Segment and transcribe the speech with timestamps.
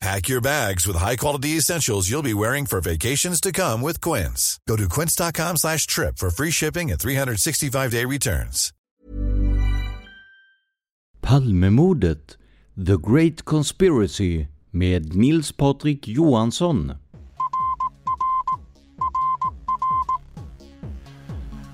[0.00, 4.58] Pack your bags with high-quality essentials you'll be wearing for vacations to come with Quince.
[4.66, 8.72] Go to quince.com slash trip for free shipping and 365-day returns.
[11.22, 12.36] Palmemordet
[12.76, 16.94] The Great Conspiracy med Nils Patrik Johansson.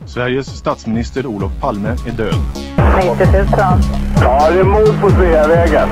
[0.06, 2.34] Sveriges statsminister Olof Palme är död.
[3.18, 3.46] 90 000.
[4.20, 5.88] Ja, det är mord på Sveavägen.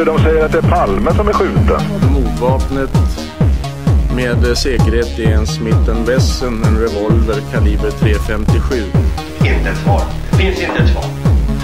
[0.00, 1.80] Hörde de säger att det är Palme som är skjuten.
[2.12, 2.90] Mordvapnet
[4.16, 8.84] med säkerhet är en Smith Wesson, en revolver kaliber .357.
[9.38, 10.02] Inte ett svar.
[10.38, 11.04] Finns inte ett svar.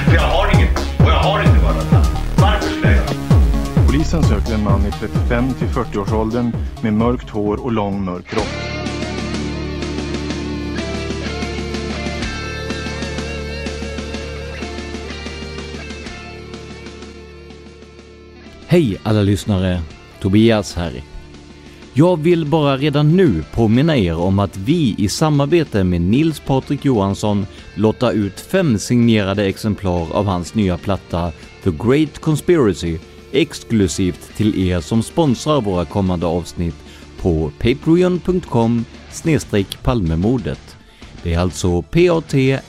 [0.08, 0.78] För jag har inget.
[0.98, 5.68] Och jag har inte varit Varför skulle jag Polisen söker en man i 35 till
[5.68, 6.52] 40-årsåldern
[6.82, 8.65] med mörkt hår och lång mörk rock.
[18.68, 19.80] Hej alla lyssnare!
[20.20, 21.02] Tobias här.
[21.92, 26.84] Jag vill bara redan nu påminna er om att vi i samarbete med Nils Patrik
[26.84, 31.32] Johansson lottar ut fem signerade exemplar av hans nya platta
[31.64, 32.98] The Great Conspiracy
[33.32, 36.76] exklusivt till er som sponsrar våra kommande avsnitt
[37.20, 38.84] på patreon.com
[39.82, 40.76] palmemordet.
[41.22, 42.60] Det är alltså p-a-t-r-e-o-n.com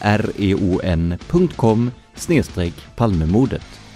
[2.96, 3.87] palmemordet.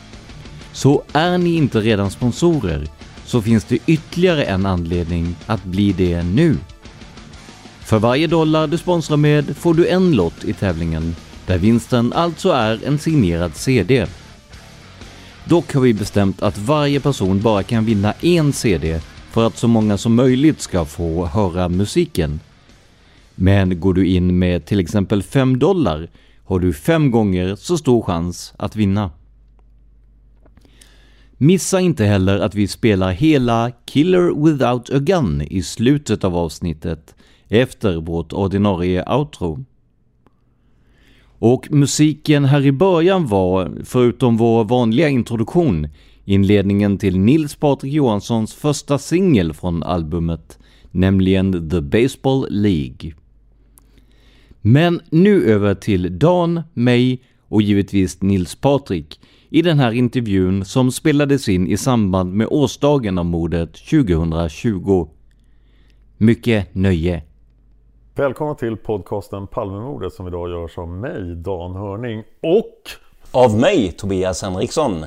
[0.73, 2.87] Så är ni inte redan sponsorer
[3.25, 6.57] så finns det ytterligare en anledning att bli det nu.
[7.79, 11.15] För varje dollar du sponsrar med får du en lott i tävlingen,
[11.45, 14.07] där vinsten alltså är en signerad CD.
[15.45, 19.67] Dock har vi bestämt att varje person bara kan vinna en CD för att så
[19.67, 22.39] många som möjligt ska få höra musiken.
[23.35, 26.09] Men går du in med till exempel 5 dollar
[26.45, 29.11] har du fem gånger så stor chans att vinna.
[31.43, 37.15] Missa inte heller att vi spelar hela Killer Without a Gun i slutet av avsnittet
[37.47, 39.65] efter vårt ordinarie outro.
[41.39, 45.87] Och musiken här i början var, förutom vår vanliga introduktion,
[46.25, 50.59] inledningen till Nils Patrik Johanssons första singel från albumet,
[50.91, 53.13] nämligen The Baseball League.
[54.61, 59.19] Men nu över till Dan, mig och givetvis Nils Patrik
[59.53, 65.07] i den här intervjun som spelades in i samband med årsdagen av mordet 2020.
[66.17, 67.23] Mycket nöje!
[68.15, 72.75] Välkomna till podcasten Palmemordet som idag görs av mig, Dan Hörning och
[73.31, 75.05] av mig, Tobias Henriksson.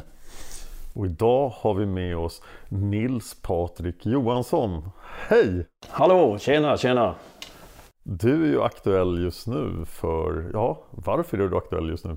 [0.95, 4.89] Och idag har vi med oss Nils Patrik Johansson.
[5.29, 5.67] Hej!
[5.89, 7.15] Hallå, tjena, tjena!
[8.03, 12.17] Du är ju aktuell just nu för, ja, varför är du aktuell just nu?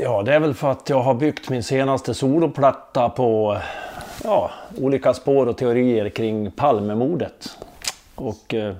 [0.00, 3.58] Ja, det är väl för att jag har byggt min senaste soloplatta på
[4.24, 7.58] ja, olika spår och teorier kring Palmemordet.
[8.14, 8.74] Och eh,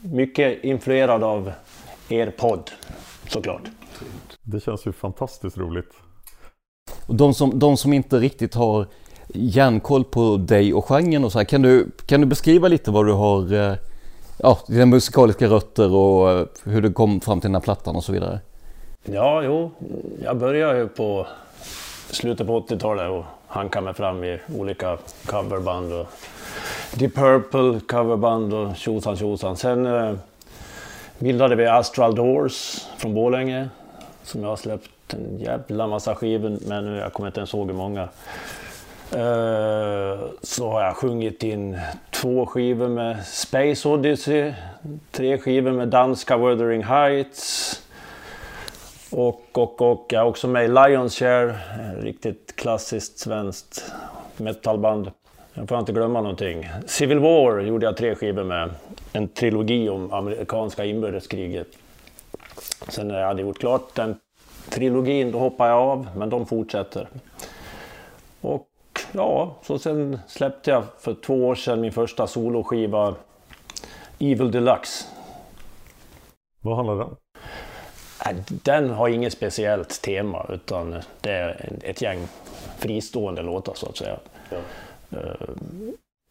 [0.00, 1.52] mycket influerad av
[2.08, 2.70] er podd,
[3.28, 3.62] såklart.
[4.42, 5.92] Det känns ju fantastiskt roligt.
[7.06, 8.86] Och de som, de som inte riktigt har
[9.34, 13.06] järnkoll på dig och genren och så här, kan du, kan du beskriva lite vad
[13.06, 13.74] du har, eh,
[14.38, 18.04] ja, dina musikaliska rötter och eh, hur du kom fram till den här plattan och
[18.04, 18.40] så vidare?
[19.04, 19.70] Ja, jo.
[20.22, 21.26] Jag började ju på
[22.10, 25.92] slutet på 80-talet och hankade mig fram i olika coverband.
[25.92, 26.06] Och
[26.94, 29.56] Deep Purple coverband och tjosan tjosan.
[29.56, 30.14] Sen eh,
[31.18, 33.68] bildade vi Astral Doors från Borlänge.
[34.22, 36.96] som jag har släppt en jävla massa skivor med nu.
[36.96, 38.02] Jag kommer inte ens ihåg hur många.
[39.12, 41.78] Eh, så har jag sjungit in
[42.10, 44.52] två skivor med Space Odyssey,
[45.10, 47.82] tre skivor med danska Wuthering Heights.
[49.12, 51.58] Och, och, och jag är också med i Lions Share,
[52.00, 53.92] riktigt klassiskt svenskt
[54.36, 55.10] metalband.
[55.54, 56.68] Jag får inte glömma någonting.
[56.86, 58.70] Civil War gjorde jag tre skivor med.
[59.12, 61.66] En trilogi om amerikanska inbördeskriget.
[62.88, 64.16] Sen när jag hade gjort klart den
[64.68, 67.08] trilogin, då hoppade jag av, men de fortsätter.
[68.40, 68.68] Och
[69.12, 73.14] ja, så sen släppte jag för två år sedan min första soloskiva
[74.18, 75.04] Evil Deluxe.
[76.60, 77.16] Vad handlar den
[78.46, 82.28] den har inget speciellt tema utan det är ett gäng
[82.78, 84.18] fristående låtar så att säga.
[84.50, 84.56] Ja.
[85.18, 85.48] Eh,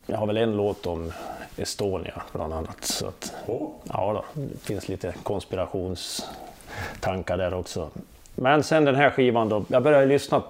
[0.06, 1.12] jag har väl en låt om
[1.58, 2.86] Estonia bland annat.
[2.86, 3.70] Så att, oh.
[3.84, 7.90] Ja, då, det finns lite konspirationstankar där också.
[8.36, 10.44] Men sen den här skivan då, jag började lyssna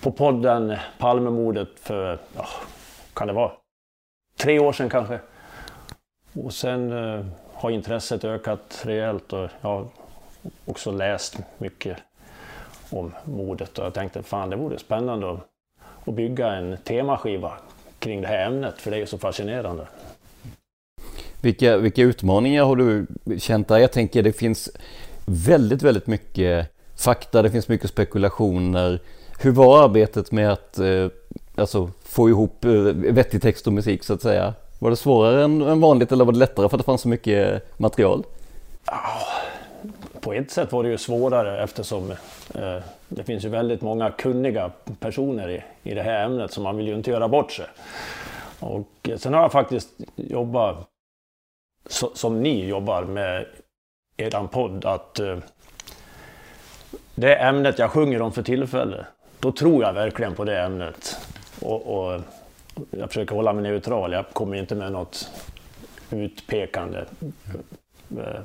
[0.00, 2.46] på podden Palmemordet för, ja,
[3.14, 3.52] kan det vara,
[4.36, 5.20] tre år sedan kanske.
[6.44, 9.88] Och sen eh, har intresset ökat rejält och jag
[10.64, 11.96] också läst mycket
[12.90, 15.40] om mordet och jag tänkte fan det vore spännande att,
[16.04, 17.52] att bygga en temaskiva
[17.98, 19.86] kring det här ämnet för det är ju så fascinerande.
[21.40, 23.06] Vilka, vilka utmaningar har du
[23.38, 23.78] känt där?
[23.78, 24.70] Jag tänker det finns
[25.26, 29.00] väldigt, väldigt mycket fakta, det finns mycket spekulationer.
[29.40, 31.08] Hur var arbetet med att eh,
[31.54, 34.54] alltså, få ihop eh, vettig text och musik så att säga?
[34.78, 37.08] Var det svårare än, än vanligt eller var det lättare för att det fanns så
[37.08, 38.24] mycket material?
[40.22, 42.10] På ett sätt var det ju svårare eftersom
[42.54, 42.78] eh,
[43.08, 44.70] det finns ju väldigt många kunniga
[45.00, 47.66] personer i, i det här ämnet så man vill ju inte göra bort sig.
[48.60, 50.88] Och eh, sen har jag faktiskt jobbat
[51.86, 53.46] så, som ni jobbar med
[54.16, 55.38] eran podd att eh,
[57.14, 59.06] det ämnet jag sjunger om för tillfället,
[59.40, 61.16] då tror jag verkligen på det ämnet.
[61.60, 62.20] Och, och
[62.90, 65.30] jag försöker hålla mig neutral, jag kommer inte med något
[66.10, 67.04] utpekande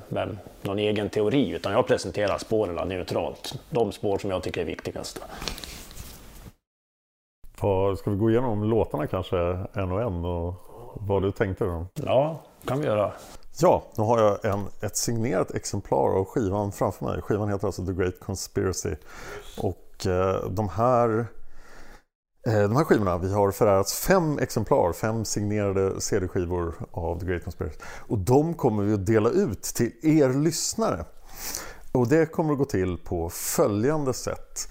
[0.09, 3.59] med någon egen teori, utan jag presenterar spåren neutralt.
[3.69, 5.21] De spår som jag tycker är viktigast.
[7.97, 9.37] Ska vi gå igenom låtarna kanske
[9.73, 10.53] en och en och
[10.93, 11.87] vad du tänkte dem?
[11.93, 13.11] Ja, kan vi göra.
[13.61, 17.21] Ja, nu har jag en, ett signerat exemplar av skivan framför mig.
[17.21, 18.95] Skivan heter alltså The Great Conspiracy.
[19.61, 21.25] Och eh, de här eh,
[22.47, 27.43] Eh, de här skivorna, vi har förärats fem exemplar, fem signerade CD-skivor av The Great
[27.43, 27.77] Conspiracy.
[28.07, 31.05] Och de kommer vi att dela ut till er lyssnare.
[31.91, 34.67] Och det kommer att gå till på följande sätt.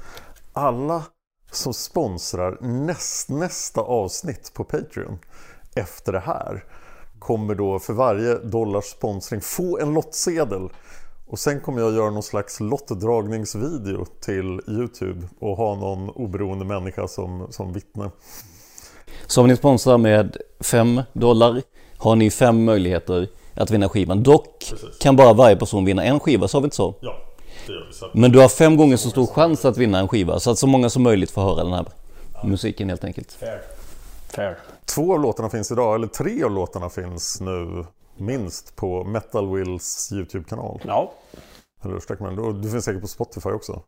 [0.52, 1.02] Alla
[1.50, 5.18] som sponsrar näst, nästa avsnitt på Patreon
[5.74, 6.64] efter det här
[7.18, 10.70] kommer då för varje dollars sponsring få en lottsedel.
[11.28, 17.08] Och sen kommer jag göra någon slags lottdragningsvideo till Youtube och ha någon oberoende människa
[17.08, 18.10] som, som vittne.
[19.26, 21.62] Så om ni sponsrar med 5 dollar
[21.96, 24.22] har ni fem möjligheter att vinna skivan.
[24.22, 24.98] Dock Precis.
[24.98, 26.94] kan bara varje person vinna en skiva, sa vi inte så?
[27.00, 27.16] Ja,
[27.66, 28.20] det gör vi.
[28.20, 30.66] Men du har fem gånger så stor chans att vinna en skiva så att så
[30.66, 31.86] många som möjligt får höra den här
[32.44, 33.32] musiken helt enkelt.
[33.32, 33.60] Fair.
[34.28, 34.58] Fair.
[34.84, 37.84] Två av låtarna finns idag, eller tre av låtarna finns nu
[38.18, 40.80] minst på Metal Wills YouTube-kanal.
[40.84, 41.12] Ja.
[41.84, 43.82] Eller Du finns säkert på Spotify också?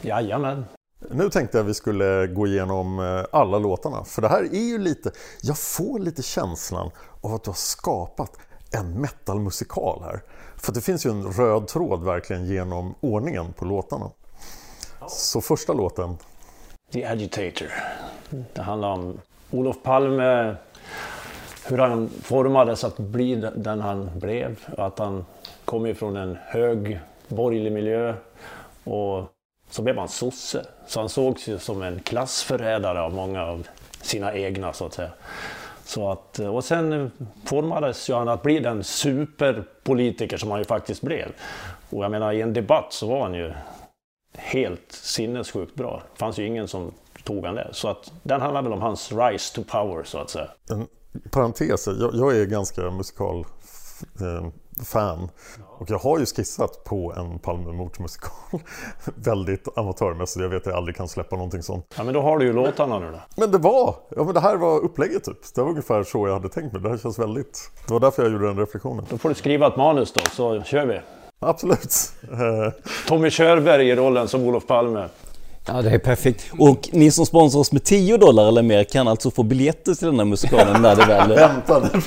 [0.00, 0.64] Jajamän.
[1.10, 4.04] Nu tänkte jag att vi skulle gå igenom eh, alla låtarna.
[4.04, 8.36] För det här är ju lite, jag får lite känslan av att du har skapat
[8.72, 10.22] en metalmusikal här.
[10.56, 14.10] För det finns ju en röd tråd verkligen genom ordningen på låtarna.
[15.08, 16.16] Så första låten.
[16.92, 17.68] The Agitator.
[18.54, 19.20] Det handlar om
[19.50, 20.56] Olof Palme,
[21.70, 24.56] hur han formades att bli den han blev.
[24.78, 25.24] Att han
[25.64, 28.14] kom ifrån en hög borgerlig miljö
[28.84, 29.24] och
[29.70, 30.66] så blev han sosse.
[30.86, 33.68] Så han sågs ju som en klassförrädare av många av
[34.02, 35.10] sina egna så att säga.
[35.84, 37.10] Så att, och sen
[37.44, 41.28] formades ju han att bli den superpolitiker som han ju faktiskt blev.
[41.90, 43.52] Och jag menar i en debatt så var han ju
[44.32, 46.02] helt sinnessjukt bra.
[46.12, 46.92] Det fanns ju ingen som
[47.30, 47.68] tog han det.
[47.72, 50.48] Så att den handlar väl om hans rise to power så att säga.
[50.70, 50.86] En
[51.30, 53.46] parentes, jag, jag är ganska musikal
[54.20, 54.48] eh,
[54.84, 55.28] fan.
[55.78, 58.60] Och jag har ju skissat på en Palmemordsmusikal.
[59.14, 61.94] Väldigt amatörmässigt, jag vet att jag aldrig kan släppa någonting sånt.
[61.96, 63.20] Ja men då har du ju låtarna nu då.
[63.36, 65.54] Men det var, ja men det här var upplägget typ.
[65.54, 66.82] Det var ungefär så jag hade tänkt mig.
[66.82, 69.04] Det här känns väldigt, det var därför jag gjorde den reflektionen.
[69.10, 71.00] Då får du skriva ett manus då, så kör vi.
[71.38, 72.12] Absolut.
[73.08, 75.08] Tommy Körberg i rollen som Olof Palme.
[75.72, 76.44] Ja, det är perfekt.
[76.58, 80.06] Och ni som sponsrar oss med 10 dollar eller mer kan alltså få biljetter till
[80.06, 81.28] den här musikalen när det väl...
[81.28, 81.88] Vänta Ta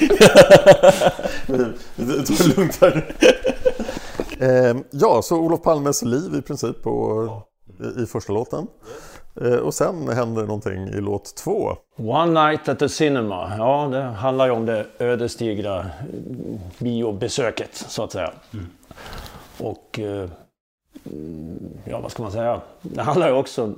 [1.95, 3.15] det lugnt här
[4.39, 7.27] Eh, ja, så Olof Palmes liv i princip på,
[7.79, 8.67] i, i första låten.
[9.41, 11.77] Eh, och sen händer någonting i låt två.
[11.97, 13.51] One Night at the Cinema.
[13.57, 15.85] Ja, det handlar ju om det ödesdigra
[16.77, 18.31] biobesöket så att säga.
[19.57, 20.29] Och eh,
[21.85, 22.61] ja, vad ska man säga?
[22.81, 23.73] Det handlar ju också,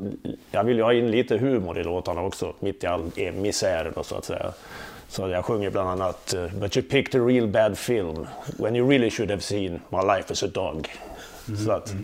[0.51, 4.05] jag vill ju ha in lite humor i låtarna också, mitt i all misären och
[4.05, 4.53] så att säga.
[5.07, 8.89] Så jag sjunger bland annat eh, But you picked a real bad film when you
[8.89, 10.89] really should have seen My life as a dog.
[11.65, 11.95] Så att,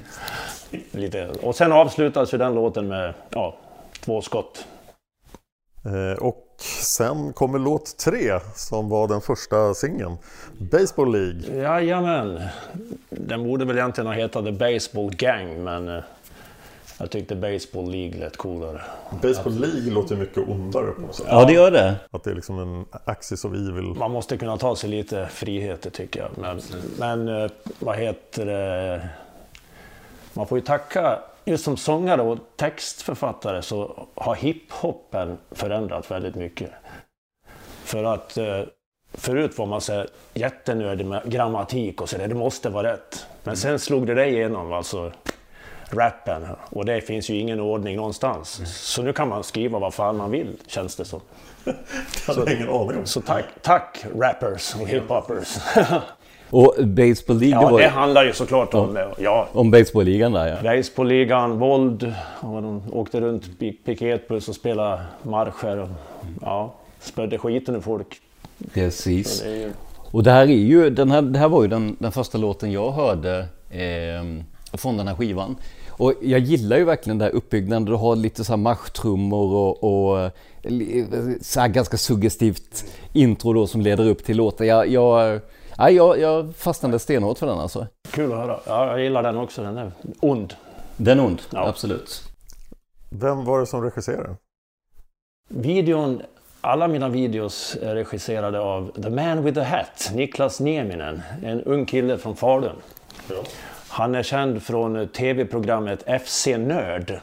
[0.92, 3.56] lite, och sen avslutas ju den låten med ja,
[4.00, 4.66] två skott.
[5.86, 10.18] Eh, och sen kommer låt tre som var den första singeln.
[10.58, 11.62] Baseball League.
[11.62, 12.42] Jajamän.
[13.10, 16.04] Den borde väl egentligen ha hetat The Baseball Gang men eh,
[17.02, 18.82] jag tyckte Baseball League lät coolare.
[19.22, 21.26] Baseball League låter mycket ondare på något sätt.
[21.30, 21.96] Ja, det gör det.
[22.12, 23.96] Att det är liksom en axis of evil.
[23.98, 26.30] Man måste kunna ta sig lite friheter tycker jag.
[26.38, 26.62] Men,
[27.00, 29.10] men eh, vad heter det?
[30.34, 36.72] Man får ju tacka, just som sångare och textförfattare så har hiphopen förändrats väldigt mycket.
[37.84, 38.62] För att eh,
[39.14, 43.26] förut var man så jättenördig med grammatik och så där, det måste vara rätt.
[43.44, 45.12] Men sen slog det igenom, alltså
[45.90, 46.48] rappen.
[46.70, 48.62] Och det finns ju ingen ordning någonstans.
[48.66, 51.22] Så nu kan man skriva vad fan man vill, känns det som.
[52.28, 53.06] Jag hade ingen aning om.
[53.06, 55.58] Så tack, tack rappers och hiphoppers.
[56.52, 60.48] Och Baseball League, Ja, var det ju- handlar ju såklart om ja, om baseballligan där
[60.48, 60.76] ja.
[60.76, 65.90] Baseballligan, våld, och de åkte runt piketbuss och spelade marscher och
[66.42, 68.08] ja, spödde skiten ur folk.
[68.74, 69.42] Precis.
[69.42, 69.72] Det ju-
[70.12, 72.72] Och det här är ju, den här, det här var ju den, den första låten
[72.72, 73.40] jag hörde
[73.70, 75.56] eh, från den här skivan.
[75.90, 77.86] Och jag gillar ju verkligen den här uppbyggnaden.
[77.86, 80.32] Du har lite så här marschtrummor och, och eh,
[81.42, 84.68] så här ganska suggestivt intro då som leder upp till låten.
[84.68, 85.40] Jag, jag,
[85.90, 87.88] ja, jag, jag fastnade stenhårt för den alltså.
[88.12, 88.60] Kul att höra.
[88.66, 89.64] Ja, jag gillar den också.
[89.64, 90.54] Den är ond.
[90.98, 91.68] Den är ond, Ja.
[91.68, 92.24] absolut.
[93.10, 94.36] Vem var det som regisserade?
[95.50, 96.22] Videon,
[96.62, 101.86] alla mina videos är regisserade av The Man with the Hat, Niklas Nieminen, en ung
[101.86, 102.76] kille från Falun.
[103.88, 107.20] Han är känd från tv-programmet FC Nörd.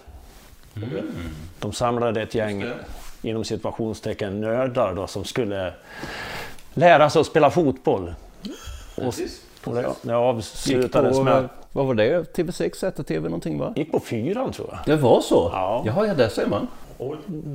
[1.58, 2.64] De samlade ett gäng,
[3.22, 5.72] inom situationstecken, nördar då, som skulle
[6.74, 8.14] lära sig att spela fotboll.
[8.98, 9.14] Och,
[10.04, 11.48] och avslutades Gick på, med...
[11.72, 12.36] Vad var det?
[12.36, 13.72] TV6, ZTV någonting va?
[13.76, 14.96] Gick på fyran tror jag.
[14.96, 15.50] Det var så?
[15.52, 15.82] Ja.
[15.86, 16.66] Jaha, ja där ser man.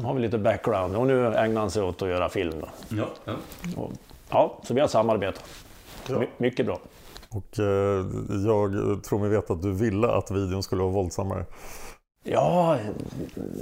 [0.04, 2.54] har vi lite background och nu ägnar han sig åt att göra film.
[2.62, 2.68] Då.
[2.98, 3.34] Ja, ja.
[3.78, 3.92] Och,
[4.30, 5.44] ja, så vi har samarbetat.
[6.10, 6.80] My, mycket bra.
[7.30, 8.06] Och eh,
[8.46, 8.72] jag
[9.04, 11.46] tror mig veta att du ville att videon skulle vara våldsammare.
[12.24, 12.78] Ja,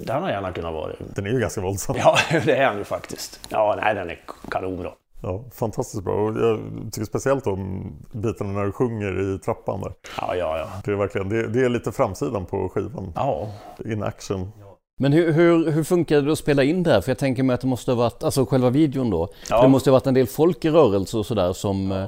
[0.05, 0.91] den har gärna kunnat vara.
[1.15, 1.95] Den är ju ganska våldsam.
[1.99, 3.39] Ja, det är han ju faktiskt.
[3.49, 4.19] Ja, nej, den är
[4.49, 4.91] kanonbra.
[5.21, 6.13] Ja, fantastiskt bra.
[6.13, 6.59] Och jag
[6.91, 9.93] tycker speciellt om biten när du sjunger i trappan där.
[10.17, 10.67] Ja, ja, ja.
[10.85, 13.13] Det är verkligen, det, det är lite framsidan på skivan.
[13.15, 13.47] Ja.
[13.85, 14.51] In action.
[14.99, 17.01] Men hur, hur, hur funkade det att spela in det här?
[17.01, 19.29] För jag tänker mig att det måste ha varit, alltså själva videon då.
[19.49, 19.61] Ja.
[19.61, 21.91] Det måste ha varit en del folk i rörelse och sådär som...
[21.91, 22.05] eh,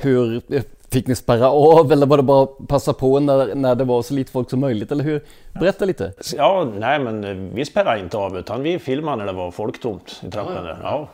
[0.00, 3.84] Hur, eh, fick ni spärra av eller var det bara passa på när, när det
[3.84, 4.92] var så lite folk som möjligt?
[4.92, 5.24] Eller hur?
[5.60, 6.12] Berätta lite.
[6.36, 10.22] Ja, nej men eh, vi spelade inte av utan vi filmade när det var folktomt
[10.26, 10.78] i trappan där.
[10.82, 11.08] Ja.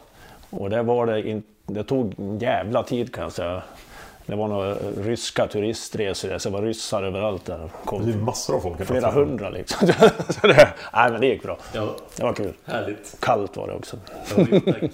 [0.59, 3.63] Och det var det in, Det tog en jävla tid kan jag säga.
[4.27, 7.71] Det var några ryska turistresor det var ryssar överallt där.
[7.85, 8.87] Kom Det är massor av folk.
[8.87, 9.89] flera hundra liksom.
[10.29, 11.59] så det, nej men det gick bra.
[12.17, 12.53] Det var kul.
[12.65, 13.17] Härligt.
[13.21, 13.97] Kallt var det också.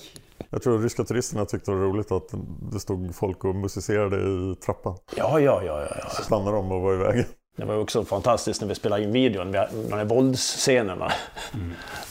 [0.50, 2.28] Jag tror att ryska turisterna tyckte det var roligt att
[2.72, 4.96] det stod folk och musicerade i trappan.
[5.16, 5.96] Ja, ja, ja, ja.
[6.02, 6.08] ja.
[6.10, 7.24] Så stannade de och var i vägen.
[7.56, 11.12] Det var också fantastiskt när vi spelade in videon, de här våldsscenerna.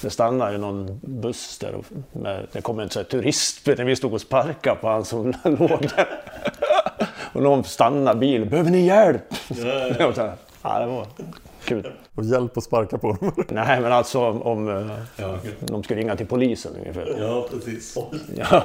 [0.02, 4.14] Det stannade ju någon buss där och med, det kom en turist när vi stod
[4.14, 6.08] och sparkade på han som låg där.
[7.34, 8.50] Och någon stannade bilen.
[8.50, 9.34] Behöver ni hjälp?
[10.00, 11.08] Ja, här, ja, det var
[11.64, 11.94] kul.
[12.16, 13.34] Och hjälp att sparka på dem.
[13.50, 14.70] Nej, men alltså om, om
[15.18, 17.16] eh, de skulle ringa till polisen ungefär.
[17.20, 17.98] Ja, precis.
[18.36, 18.64] Ja.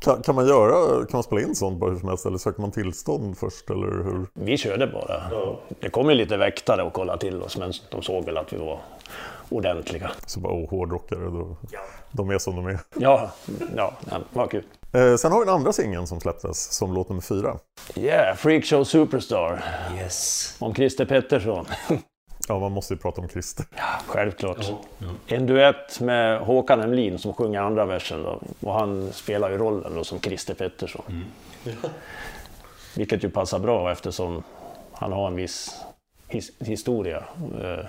[0.00, 2.60] Kan, kan man göra, kan man spela in sånt bara hur som helst eller söker
[2.60, 4.26] man tillstånd först eller hur?
[4.34, 5.22] Vi körde bara.
[5.80, 8.56] Det kom ju lite väktare och kollade till oss, men de såg väl att vi
[8.56, 8.80] var
[9.48, 10.10] ordentliga.
[10.26, 11.56] Så bara, åh, hårdrockare, då,
[12.12, 12.78] de är som de är.
[12.96, 13.30] Ja,
[13.76, 14.64] ja, det var kul.
[14.92, 17.58] Eh, sen har vi den andra singeln som släpptes som låt nummer fyra.
[17.96, 19.64] Yeah, Freakshow Superstar.
[19.96, 20.56] Yes.
[20.58, 21.66] Om Christer Pettersson.
[22.48, 23.66] Ja, man måste ju prata om Christer.
[24.06, 24.72] Självklart.
[25.26, 28.22] En duett med Håkan Emlin som sjunger andra versen.
[28.22, 28.40] Då.
[28.60, 31.24] Och han spelar ju rollen då som Christer Pettersson.
[32.96, 34.42] Vilket ju passar bra eftersom
[34.92, 35.84] han har en viss
[36.28, 37.24] his historia.
[37.62, 37.86] Eh,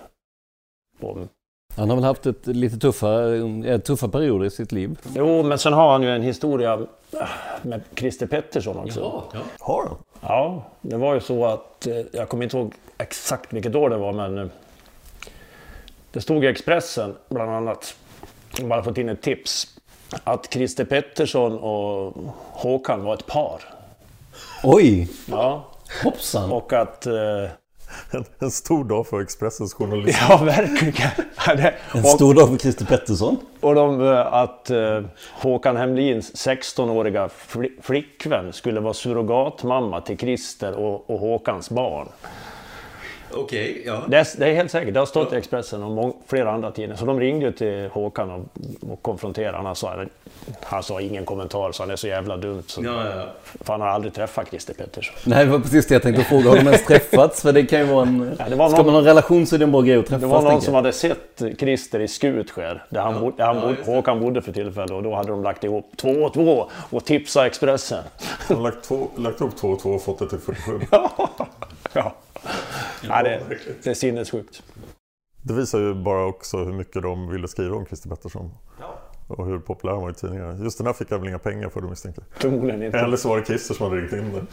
[1.01, 1.29] om,
[1.77, 3.35] Han har väl haft ett lite tuffa,
[3.65, 4.99] eh, tuffa perioder i sitt liv.
[5.15, 6.79] Jo, men sen har han ju en historia
[7.61, 8.99] med Christer Pettersson också.
[9.33, 9.39] Ja.
[9.59, 9.97] Har han?
[10.21, 13.97] Ja, det var ju så att, eh, jag kommer inte ihåg exakt vilket år det
[13.97, 14.47] var, men eh,
[16.11, 17.95] det stod i Expressen bland annat,
[18.61, 19.67] bara fått in ett tips,
[20.23, 22.13] att Christer Pettersson och
[22.51, 23.61] Håkan var ett par.
[24.63, 25.09] Oj!
[25.25, 25.65] Ja.
[26.03, 26.51] Hoppsan!
[26.51, 27.05] Och att...
[27.05, 27.13] Eh,
[28.11, 30.25] en, en, stor dag för Expressens journalister.
[30.29, 31.09] Ja, verkligen.
[31.93, 33.37] en stor dag för Christer Pettersson.
[33.59, 34.01] Och de,
[34.31, 37.29] att uh, Håkan Hemlins 16-åriga
[37.81, 42.07] flickvän skulle vara surrogatmamma till Christer och, och Håkans barn.
[43.33, 44.03] Okej, okay, ja.
[44.07, 44.93] Det är, det är, helt säkert.
[44.93, 45.35] Det har stått ja.
[45.35, 46.95] i Expressen och mång, flera andra tidningar.
[46.95, 48.45] Så de ringde till Håkan och,
[48.91, 49.65] och konfronterade honom.
[49.65, 50.05] Han sa,
[50.63, 52.63] han sa ingen kommentar, så han är så jävla dumt.
[52.67, 53.25] Så, ja, ja.
[53.43, 55.15] För han har aldrig träffat Christer Pettersson.
[55.23, 56.49] Nej, det var precis det jag tänkte fråga.
[56.49, 57.41] Har de ens träffats?
[57.41, 58.35] För det kan ju vara en...
[58.39, 59.97] Ja, det var någon, ska man ha en relation så är det en bra grej
[59.97, 60.21] att träffas.
[60.21, 63.75] Det var någon som hade sett Christer i Skutskär, där, han, ja, där han bod,
[63.85, 64.91] Håkan bodde för tillfället.
[64.91, 68.03] Och då hade de lagt ihop två och två och tipsat Expressen.
[68.47, 70.79] De har lagt, två, lagt ihop två och två och fått det till 47.
[71.93, 72.15] ja.
[73.07, 73.41] Ja, det,
[73.83, 74.63] det är sinnessjukt.
[75.41, 78.51] Det visar ju bara också hur mycket de ville skriva om Christer Pettersson.
[78.79, 78.99] Ja.
[79.27, 80.63] Och hur populär han var i tidningarna.
[80.63, 82.99] Just den här fick jag väl inga pengar för, misstänker Förmodligen inte.
[82.99, 84.45] Eller så var det Christer som hade ringt in det.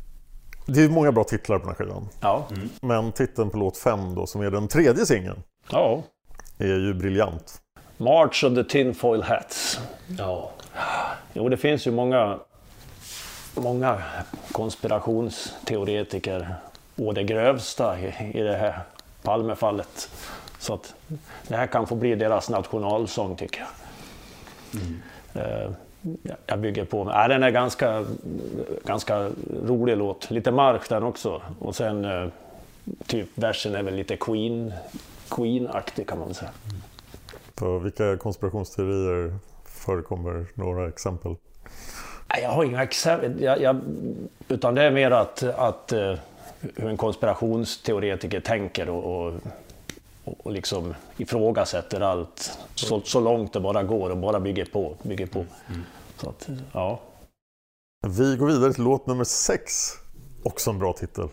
[0.66, 2.08] Det är många bra titlar på den här skivan.
[2.20, 2.48] Ja.
[2.50, 2.68] Mm.
[2.82, 6.02] Men titeln på låt 5 då, som är den tredje singeln, ja.
[6.58, 7.60] är ju briljant.
[7.96, 9.80] March of the Tinfoil Hats.
[10.18, 10.50] Ja.
[11.32, 12.38] Jo, det finns ju många,
[13.54, 14.02] många
[14.52, 16.54] konspirationsteoretiker
[16.96, 18.80] å det grövsta i, i det här
[19.22, 20.10] Palmefallet.
[20.58, 20.94] Så att
[21.48, 23.68] det här kan få bli deras nationalsång tycker jag.
[24.82, 25.02] Mm.
[25.36, 25.70] Uh,
[26.46, 28.04] jag bygger på, äh, den är ganska,
[28.84, 29.30] ganska
[29.66, 30.30] rolig låt.
[30.30, 31.42] Lite marsch den också.
[31.58, 32.28] Och sen uh,
[33.06, 34.72] typ versen är väl lite Queen,
[35.28, 36.50] Queen-aktig kan man säga.
[37.54, 41.36] På vilka konspirationsteorier förekommer några exempel?
[42.42, 43.80] Jag har inga exempel, jag, jag,
[44.48, 46.18] utan det är mer att, att uh,
[46.60, 49.34] hur en konspirationsteoretiker tänker och, och,
[50.24, 54.96] och liksom ifrågasätter allt så, så långt det bara går och bara bygger på.
[55.02, 55.38] Bygger på.
[55.38, 55.82] Mm.
[56.16, 57.00] Så att, ja.
[58.06, 59.92] Vi går vidare till låt nummer sex.
[60.42, 61.28] Också en bra titel.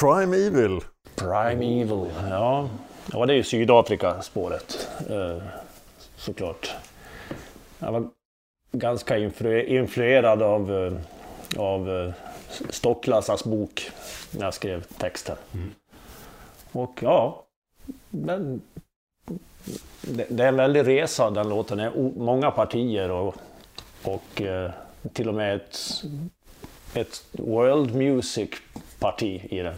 [0.00, 0.80] Prime Evil.
[1.16, 2.68] Prime Evil, ja.
[3.12, 4.88] Ja, det är ju Sydafrika-spåret.
[5.10, 5.42] Eh,
[6.16, 6.74] såklart.
[7.78, 8.08] Jag var
[8.72, 9.18] ganska
[9.66, 10.92] influerad av, eh,
[11.60, 12.12] av eh,
[12.70, 13.90] Stocklassas bok
[14.30, 15.36] när jag skrev texten.
[15.54, 15.74] Mm.
[16.72, 17.44] Och ja,
[18.10, 18.62] men
[20.00, 21.78] det, det, är en väldig resa den låten.
[21.78, 23.34] Det är många partier och,
[24.02, 24.70] och eh,
[25.12, 26.02] till och med ett,
[26.94, 29.74] ett World Music-parti i den.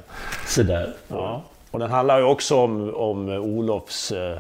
[0.47, 0.95] Så där.
[1.09, 1.43] Ja.
[1.71, 4.39] Och den handlar ju också om, om Olofs eh,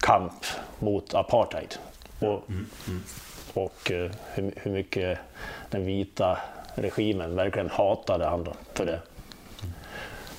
[0.00, 0.44] kamp
[0.78, 1.74] mot apartheid.
[2.18, 2.66] Och, mm.
[2.88, 3.02] Mm.
[3.54, 5.18] och eh, hur, hur mycket
[5.70, 6.38] den vita
[6.76, 9.00] regimen verkligen hatade han för det.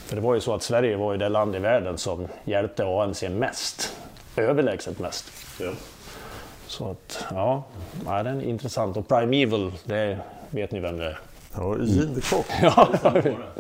[0.06, 2.86] För det var ju så att Sverige var ju det land i världen som hjälpte
[2.86, 3.97] ANC mest.
[4.36, 5.26] Överlägset mest.
[5.60, 5.71] Ja.
[6.67, 7.63] Så att, ja,
[8.06, 8.97] ja, den är intressant.
[8.97, 10.19] Och Prime Evil, det
[10.50, 11.19] vet ni vem det är?
[11.56, 12.45] Ja, Gene de Kock.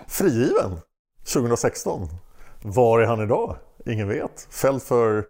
[0.07, 0.79] Frigiven
[1.33, 2.07] 2016.
[2.61, 3.55] Var är han idag?
[3.85, 4.47] Ingen vet.
[4.51, 5.25] Fälld för,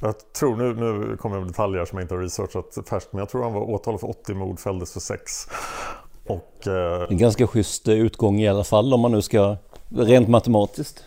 [0.00, 3.18] jag tror, nu, nu kommer jag med detaljer som jag inte har researchat färskt, men
[3.18, 5.32] jag tror han var åtalad för 80 mord, fälldes för 6.
[6.30, 9.56] Och, eh, en ganska schysst utgång i alla fall om man nu ska
[9.88, 11.04] rent matematiskt.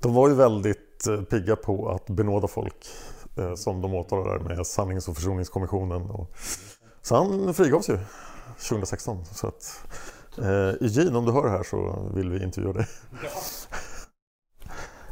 [0.00, 2.86] De var ju väldigt eh, pigga på att benåda folk
[3.38, 6.02] eh, som de åtalade med sannings och försoningskommissionen.
[6.02, 6.30] Och,
[7.02, 7.98] så han frigavs ju
[8.68, 9.24] 2016.
[9.24, 9.80] Så att,
[10.38, 12.86] eh, Eugene, om du hör det här så vill vi intervjua dig.
[13.22, 13.28] Ja.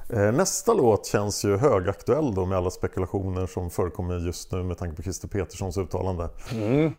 [0.09, 4.79] Eh, nästa låt känns ju högaktuell då med alla spekulationer som förekommer just nu med
[4.79, 6.29] tanke på Christer Peterssons uttalande.
[6.53, 6.93] Mm.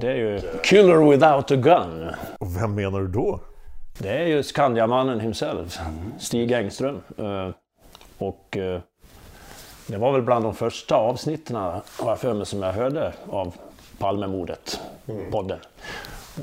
[0.00, 2.10] Det är ju Killer without a gun.
[2.38, 3.40] Och vem menar du då?
[3.98, 5.78] Det är ju Skandiamannen himself,
[6.18, 7.00] Stig Engström.
[7.18, 7.50] Eh,
[8.18, 8.80] och eh,
[9.86, 13.54] det var väl bland de första avsnitten, har jag för mig, som jag hörde av
[13.98, 15.30] Palmemordet, mm.
[15.30, 15.58] podden.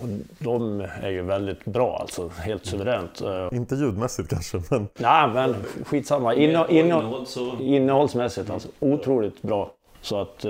[0.02, 0.08] Och
[0.40, 3.22] de är ju väldigt bra, alltså helt suveränt.
[3.22, 4.88] Eh, Inte ljudmässigt kanske, men...
[4.98, 6.34] Nej, men skitsamma.
[6.34, 7.26] Inno, inno,
[7.60, 9.72] innehållsmässigt, alltså otroligt bra.
[10.02, 10.46] Så att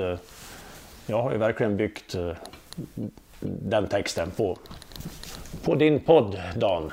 [1.05, 2.15] jag har ju verkligen byggt
[3.39, 4.57] den texten på,
[5.63, 6.91] på din podd, Dan.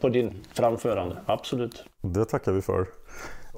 [0.00, 1.84] På din framförande, absolut.
[2.02, 2.86] Det tackar vi för.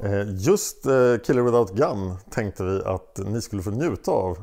[0.04, 4.38] Eh, just eh, Killer Without Gun tänkte vi att ni skulle få njuta av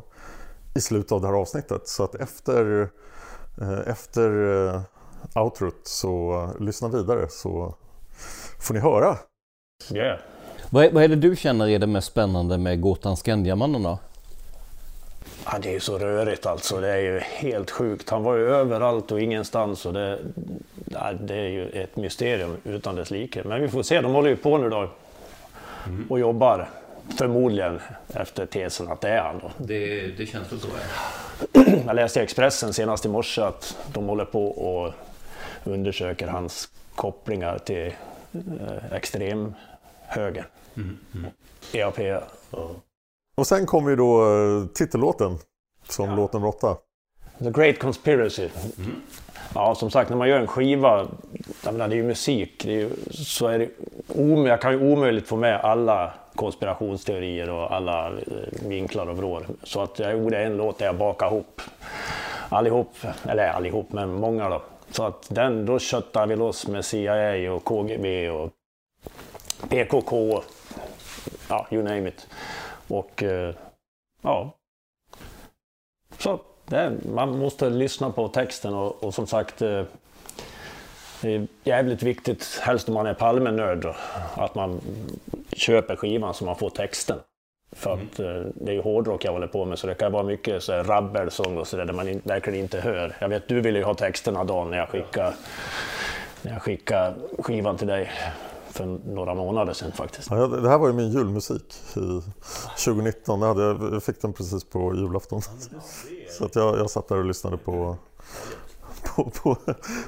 [0.76, 1.88] i slutet av det här avsnittet.
[1.88, 2.90] Så att efter,
[3.62, 4.32] eh, efter
[5.36, 7.76] outrot så lyssna vidare så
[8.60, 9.18] får ni höra.
[9.94, 10.20] Yeah.
[10.70, 14.00] Vad är, vad är det du känner är det mest spännande med Gåtan Skandiamannen då?
[15.46, 16.80] Ja, det är ju så rörigt alltså.
[16.80, 18.10] Det är ju helt sjukt.
[18.10, 19.86] Han var ju överallt och ingenstans.
[19.86, 20.20] Och det,
[20.86, 23.44] ja, det är ju ett mysterium utan dess like.
[23.44, 24.02] Men vi får se.
[24.02, 24.90] De håller ju på nu då
[25.88, 26.06] Mm.
[26.10, 26.70] och jobbar.
[27.18, 27.80] Förmodligen
[28.14, 29.40] efter tesen att det är han.
[29.40, 29.52] Då.
[29.58, 30.68] Det, det känns väl så?
[31.54, 31.64] Ja.
[31.86, 34.94] Jag läste i Expressen senast i morse att de håller på och
[35.64, 37.94] undersöker hans kopplingar till
[38.34, 40.46] eh, extremhögern.
[40.76, 40.98] Mm.
[41.16, 41.32] Mm.
[41.74, 42.00] EAP.
[42.52, 42.76] Och
[43.44, 45.38] sen kommer ju då eh, titellåten
[45.90, 46.78] som låt nummer åtta.
[47.40, 48.50] The Great Conspiracy.
[49.56, 51.08] Ja, som sagt, när man gör en skiva,
[51.64, 53.70] jag menar, det är ju musik, det är ju, så är det
[54.08, 58.14] om, jag kan ju omöjligt få med alla konspirationsteorier och alla eh,
[58.68, 59.48] vinklar och vrår.
[59.64, 61.62] Så att jag gjorde en låt där jag bakade ihop
[62.50, 64.62] allihop, eller allihop, men många då.
[64.92, 68.52] Så att den, då köttade vi loss med CIA och KGB och
[69.70, 70.44] PKK,
[71.50, 72.28] ja, you name it.
[72.88, 73.56] Och eh,
[74.22, 74.56] ja,
[76.18, 79.84] så det, man måste lyssna på texten och, och som sagt eh,
[81.22, 83.86] det är jävligt viktigt, helst om man är Palmenörd,
[84.36, 84.82] att man
[85.52, 87.18] köper skivan så man får texten.
[87.72, 90.24] För att eh, det är ju hårdrock jag håller på med så det kan vara
[90.24, 93.16] mycket så här rabbelsång och sådär där man in, verkligen inte hör.
[93.20, 95.34] Jag vet du ville ju ha texterna dagen när jag skickade,
[96.42, 98.12] när jag skickade skivan till dig
[98.76, 100.32] för några månader sedan faktiskt.
[100.32, 102.22] Ja, det här var ju min julmusik i
[102.86, 103.42] 2019.
[103.42, 105.42] Jag, hade, jag fick den precis på julafton.
[106.38, 107.98] Så att jag, jag satt där och lyssnade på,
[109.04, 109.58] på, på,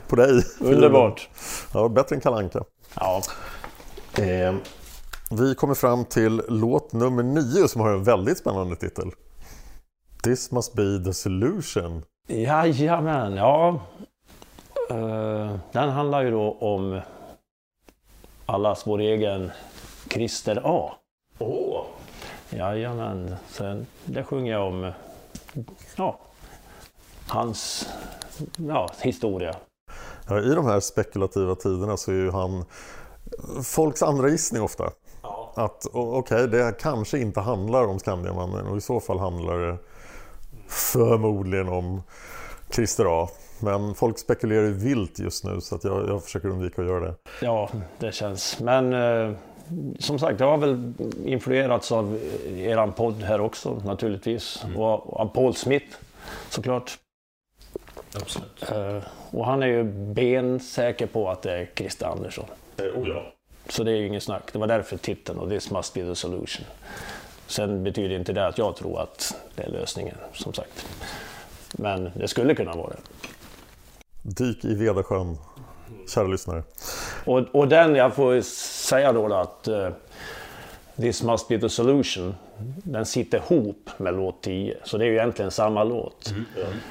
[0.08, 0.44] på dig.
[0.60, 1.30] Underbart.
[1.74, 2.64] Ja, bättre än Kalanka.
[2.96, 3.22] Ja.
[4.18, 4.56] Eh,
[5.32, 9.12] vi kommer fram till låt nummer nio som har en väldigt spännande titel.
[10.24, 12.04] This must be the solution.
[12.28, 13.82] Jajamän, ja.
[14.90, 17.02] Eh, den handlar ju då om
[18.48, 19.52] allas vår egen
[20.10, 20.96] Christer A.
[21.40, 21.50] Åh!
[21.50, 21.86] Oh.
[22.50, 24.92] Jajamän, sen, det sjunger jag om
[25.96, 26.20] ja,
[27.28, 27.90] hans
[28.58, 29.56] ja, historia.
[30.28, 32.66] Ja, I de här spekulativa tiderna så är ju han
[33.64, 34.92] folks andra gissning ofta.
[35.22, 35.54] Ja.
[35.56, 39.78] Att okej, okay, det kanske inte handlar om Skandiamannen och i så fall handlar det
[40.68, 42.02] förmodligen om
[42.70, 43.30] Christer A.
[43.60, 47.06] Men folk spekulerar ju vilt just nu så att jag, jag försöker undvika att göra
[47.06, 47.16] det.
[47.42, 48.60] Ja, det känns.
[48.60, 49.36] Men eh,
[50.00, 50.94] som sagt, jag har väl
[51.26, 52.20] influerats av
[52.58, 54.64] eran podd här också naturligtvis.
[54.64, 54.78] Mm.
[54.78, 55.98] Och av Paul Smith
[56.50, 56.98] såklart.
[58.16, 58.72] Absolut.
[58.72, 62.46] Eh, och han är ju bensäker på att det är Christer Andersson.
[62.78, 63.34] Oh ja.
[63.70, 64.54] Så det är ju ingen snack.
[64.54, 66.66] Det var därför titeln och This must be the solution.
[67.48, 70.88] Sen betyder inte det att jag tror att det är lösningen, som sagt.
[71.72, 73.28] Men det skulle kunna vara det.
[74.28, 75.38] Dyk i Vedasjön,
[76.08, 76.64] kära lyssnare.
[77.26, 79.90] Och, och den, jag får säga då att uh,
[80.96, 82.36] This must be the solution,
[82.84, 84.78] den sitter ihop med låt 10.
[84.84, 86.30] Så det är ju egentligen samma låt.
[86.30, 86.46] Mm.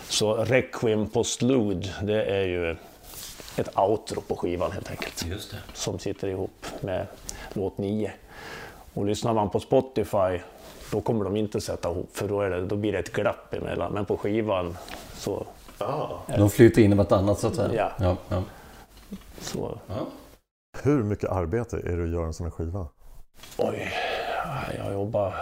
[0.09, 2.77] Så Requiem Postlude, det är ju
[3.57, 5.27] ett outro på skivan helt enkelt.
[5.27, 5.57] Just det.
[5.73, 7.07] Som sitter ihop med
[7.53, 8.13] låt 9.
[8.95, 10.41] Och lyssnar man på Spotify
[10.91, 13.55] då kommer de inte sätta ihop för då, är det, då blir det ett glapp
[13.55, 13.93] emellan.
[13.93, 14.77] Men på skivan
[15.17, 15.47] så...
[15.79, 16.09] Ah.
[16.27, 17.75] De flyter in i vartannat så att säga?
[17.75, 17.93] Ja.
[17.99, 18.43] ja, ja.
[19.41, 19.79] Så.
[19.87, 20.07] Ja.
[20.83, 22.89] Hur mycket arbete är det att göra en sån här skiva?
[23.57, 23.93] Oj,
[24.79, 25.35] jag jobbar...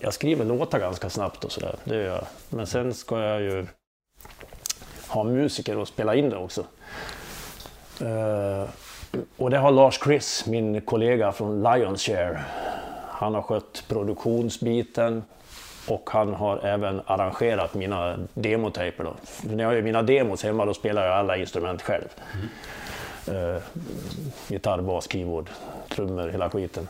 [0.00, 2.24] Jag skriver låtar ganska snabbt och sådär, det gör jag.
[2.48, 3.66] Men sen ska jag ju
[5.08, 6.64] ha musiker och spela in det också.
[8.02, 8.68] Uh,
[9.36, 12.40] och det har Lars Chris, min kollega från Lionshare.
[13.08, 15.22] Han har skött produktionsbiten
[15.88, 19.04] och han har även arrangerat mina demotaper.
[19.04, 19.14] Då.
[19.42, 22.08] När jag gör mina demos hemma då spelar jag alla instrument själv.
[22.34, 22.48] Mm.
[23.28, 23.62] Uh,
[24.48, 25.50] gitarr, bas, keyboard,
[25.88, 26.88] trummor, hela skiten.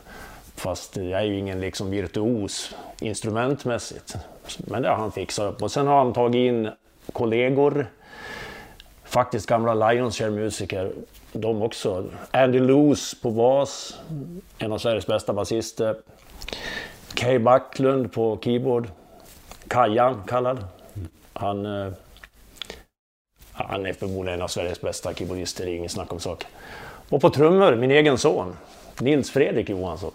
[0.55, 4.15] Fast jag är ju ingen liksom virtuos instrumentmässigt.
[4.57, 5.61] Men det har han fixat upp.
[5.61, 6.69] Och sen har han tagit in
[7.13, 7.87] kollegor,
[9.03, 10.91] faktiskt gamla Lionshare-musiker,
[11.31, 12.05] de också.
[12.31, 13.99] Andy Loos på bas,
[14.57, 15.95] en av Sveriges bästa basister.
[17.15, 18.87] Kay Backlund på keyboard.
[19.67, 20.65] Kajan kallad.
[21.33, 21.93] Han, eh,
[23.51, 26.49] han är förmodligen en av Sveriges bästa keyboardister, det är inget snack om saken.
[27.09, 28.55] Och på trummor, min egen son,
[28.99, 30.11] Nils Fredrik Johansson.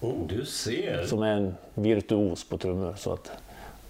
[0.00, 1.06] Oh, du ser!
[1.06, 2.94] Som är en virtuos på trummor.
[2.98, 3.30] Så att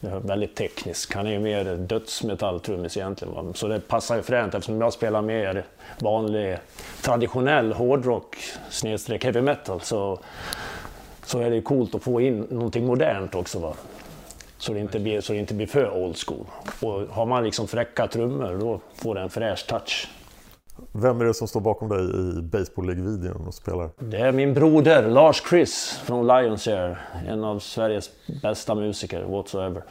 [0.01, 1.15] det är väldigt teknisk.
[1.15, 3.55] Han är ju mer dödsmetalltrummis egentligen.
[3.55, 5.65] Så det passar ju fränt eftersom jag spelar mer
[5.99, 6.59] vanlig
[7.03, 8.37] traditionell hårdrock
[8.71, 10.19] snedstreck heavy metal så,
[11.29, 13.59] så är det coolt att få in någonting modernt också.
[13.59, 13.75] Va?
[14.59, 16.47] Så, det inte blir, så det inte blir för old school.
[16.81, 20.09] Och har man liksom fräcka trummor då får det en fräsch touch.
[20.93, 23.91] Vem är det som står bakom dig i Baseball League-videon och spelar?
[23.99, 26.99] Det är min broder Lars Chris från Lionshare.
[27.27, 28.11] En av Sveriges
[28.43, 29.83] bästa musiker whatsoever.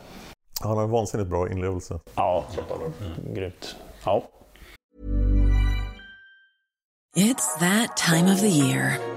[0.61, 1.99] Han har en vansinnigt bra inlevelse.
[2.15, 3.33] Ja, mm.
[3.33, 3.75] grymt.
[4.05, 4.23] Ja.
[7.15, 9.16] It's that time of the year.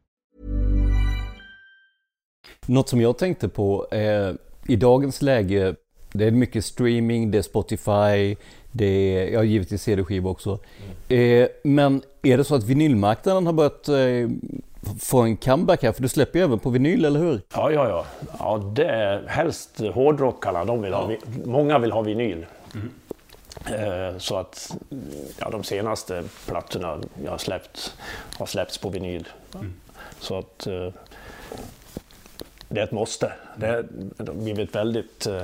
[2.67, 4.31] Något som jag tänkte på eh,
[4.67, 5.75] i dagens läge,
[6.11, 8.35] det är mycket streaming, det är Spotify,
[8.71, 10.59] det är, ja givetvis CD-skiva också.
[11.09, 11.43] Mm.
[11.43, 14.29] Eh, men är det så att vinylmarknaden har börjat eh,
[14.99, 15.91] få en comeback här?
[15.91, 17.41] För du släpper ju även på vinyl, eller hur?
[17.53, 18.05] Ja, ja, ja.
[18.39, 21.11] ja det är helst hårdrockarna, de vill ha,
[21.45, 22.45] många vill ha vinyl.
[22.73, 22.89] Mm.
[23.65, 24.75] Eh, så att
[25.37, 27.93] ja, de senaste plattorna jag har släppt
[28.37, 29.27] har släppts på vinyl.
[29.55, 29.73] Mm.
[30.19, 30.87] Så att eh,
[32.71, 33.33] det är ett måste.
[33.55, 33.67] Det
[34.17, 35.41] har blivit väldigt eh,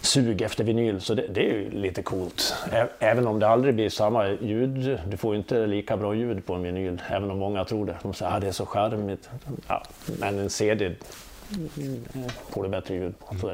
[0.00, 2.54] sug efter vinyl, så det, det, är ju lite coolt.
[2.98, 6.54] Även om det aldrig blir samma ljud, du får ju inte lika bra ljud på
[6.54, 7.96] en vinyl, även om många tror det.
[8.02, 9.28] De säger att ah, det är så charmigt.
[9.68, 9.82] Ja,
[10.20, 13.36] men en CD mm, eh, får du bättre ljud på.
[13.40, 13.52] Så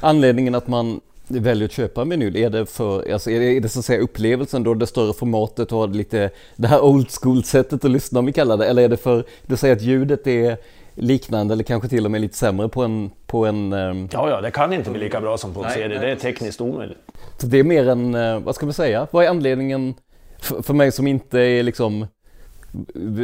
[0.00, 3.60] Anledningen att man väljer att köpa en vinyl, är det för, alltså är det, är
[3.60, 7.44] det så att säga upplevelsen då, det större formatet och lite det här old school
[7.44, 10.26] sättet att lyssna om vi kallar det, eller är det för, du säger att ljudet
[10.26, 10.56] är
[10.96, 13.10] liknande eller kanske till och med lite sämre på en...
[13.26, 14.08] På en um...
[14.12, 15.88] Ja, ja, det kan inte bli lika bra som på en CD.
[15.88, 16.98] Nej, det är tekniskt omöjligt.
[17.38, 19.94] Så det är mer en, uh, vad ska man säga, vad är anledningen
[20.38, 22.06] för, för mig som inte är liksom...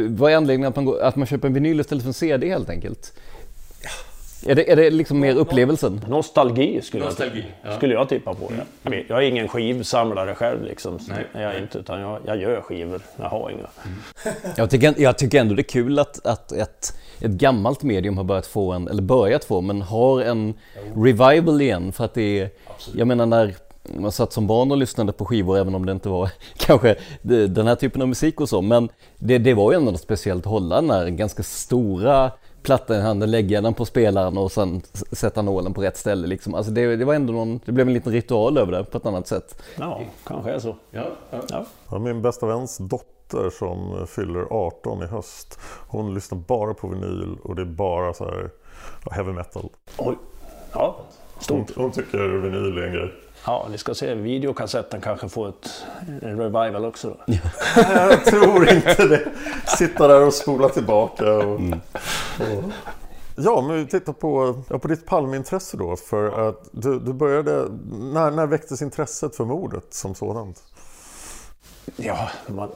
[0.09, 2.49] Vad är anledningen att man, går, att man köper en vinyl istället för en CD
[2.49, 3.13] helt enkelt?
[4.45, 6.01] Är det, är det liksom mer upplevelsen?
[6.07, 7.77] Nostalgi skulle, Nostalgi, jag, ja.
[7.77, 8.51] skulle jag tippa på.
[8.83, 9.05] Mm.
[9.07, 10.99] Jag är ingen skivsamlare själv liksom.
[11.09, 11.25] Nej.
[11.33, 13.01] Jag är inte, utan jag, jag gör skivor.
[13.17, 13.59] Jag har inga.
[13.59, 14.35] Mm.
[14.57, 18.23] Jag, tycker, jag tycker ändå det är kul att, att ett, ett gammalt medium har
[18.23, 20.53] börjat få en, eller börjat få, men har en
[20.95, 21.91] revival igen.
[21.91, 22.99] För att det är, Absolut.
[22.99, 23.53] jag menar när
[23.99, 27.67] man satt som barn och lyssnade på skivor även om det inte var kanske den
[27.67, 28.61] här typen av musik och så.
[28.61, 32.31] Men det, det var ju ändå något speciellt att hålla den här ganska stora
[32.63, 36.27] plattan i handen, lägga den på spelaren och sen sätta nålen på rätt ställe.
[36.27, 36.55] Liksom.
[36.55, 39.05] Alltså det, det, var ändå någon, det blev en liten ritual över det på ett
[39.05, 39.61] annat sätt.
[39.79, 40.75] Ja, kanske är så.
[40.91, 41.65] Ja, ja.
[41.89, 41.99] ja.
[41.99, 45.59] min bästa väns dotter som fyller 18 i höst.
[45.87, 48.49] Hon lyssnar bara på vinyl och det är bara så här
[49.11, 49.69] heavy metal.
[49.97, 50.15] Oj.
[50.73, 50.97] Ja,
[51.39, 51.71] stort.
[51.75, 53.13] Hon, hon tycker vinyl är en grej.
[53.45, 55.85] Ja, ni ska se videokassetten kanske får ett,
[56.21, 57.33] en revival också då.
[57.75, 59.31] jag tror inte det.
[59.77, 61.33] Sitta där och spola tillbaka.
[61.33, 61.79] Och, mm.
[62.39, 62.71] och.
[63.35, 65.95] Ja, men vi tittar på, ja, på ditt Palmeintresse då.
[65.95, 70.63] För att du, du började, när, när väcktes intresset för mordet som sådant?
[71.95, 72.69] Ja, man,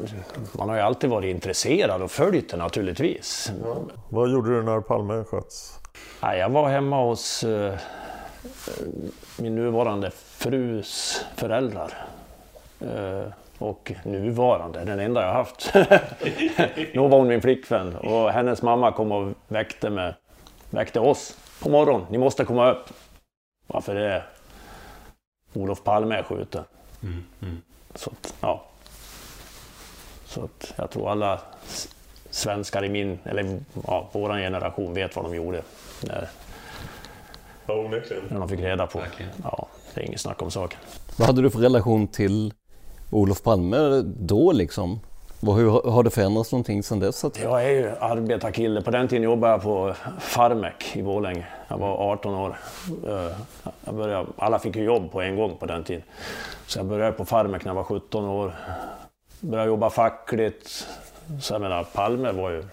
[0.51, 3.51] man, har ju alltid varit intresserad och följt det naturligtvis.
[3.63, 3.75] Ja.
[4.09, 5.79] Vad gjorde du när Palme sköts?
[6.21, 7.73] Ja, jag var hemma hos uh,
[9.37, 11.93] min nuvarande frus föräldrar.
[12.81, 15.73] Uh, och nuvarande, den enda jag haft.
[16.93, 20.13] Då var hon min flickvän och hennes mamma kom och väckte, mig,
[20.69, 22.07] väckte oss på morgonen.
[22.09, 22.89] Ni måste komma upp.
[23.67, 24.25] Varför det är
[25.53, 26.63] Olof Palme är skjuten.
[27.03, 27.61] Mm, mm.
[27.95, 28.65] Så att, ja.
[30.25, 31.39] Så att jag tror alla
[32.29, 35.61] svenskar i min, eller ja, våran generation vet vad de gjorde.
[36.03, 36.29] När,
[37.67, 38.23] ja, onekligen.
[38.29, 39.01] När de fick reda på.
[39.43, 40.79] Ja, det är inget snack om saken.
[41.17, 42.53] Vad hade du för relation till
[43.11, 44.99] Olof Palme då liksom?
[45.41, 47.25] Hur har det förändrats någonting sedan dess?
[47.25, 47.39] Att...
[47.39, 48.81] Jag är ju arbetarkille.
[48.81, 51.45] På den tiden jobbade jag på Farmek i Borlänge.
[51.67, 52.57] Jag var 18 år.
[53.07, 53.37] Eh,
[53.85, 56.03] jag började, alla fick ju jobb på en gång på den tiden.
[56.67, 58.55] Så jag började på Farmek när jag var 17 år.
[59.39, 60.87] Började jobba fackligt.
[61.41, 62.63] Så jag menar, Palme var ju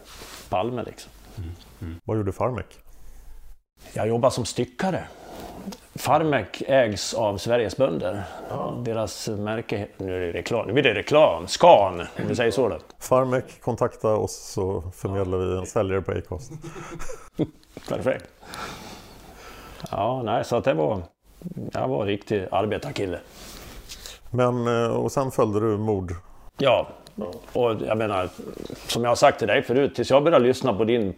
[0.49, 1.11] Palme liksom.
[1.39, 1.51] Mm.
[1.81, 2.01] Mm.
[2.05, 2.67] Vad gjorde Farmek?
[3.93, 5.05] Jag jobbade som styckare.
[5.95, 8.23] Farmek ägs av Sveriges bönder.
[8.51, 8.75] Ja.
[8.85, 12.69] Deras märke, nu är det reklam, nu blir det reklam, Scan om vi säger så
[12.69, 12.79] då.
[12.99, 16.53] Farmek, kontakta oss så förmedlar vi en säljare på Acast.
[17.89, 18.25] Perfekt.
[19.91, 21.03] Ja, nej, så att det var,
[21.73, 23.21] jag var en riktig arbetarkille.
[24.31, 26.15] Men, eh, och sen följde du mord?
[26.57, 26.89] Ja,
[27.53, 28.29] och jag menar,
[28.89, 31.15] som jag har sagt till dig förut, tills jag började lyssna på din,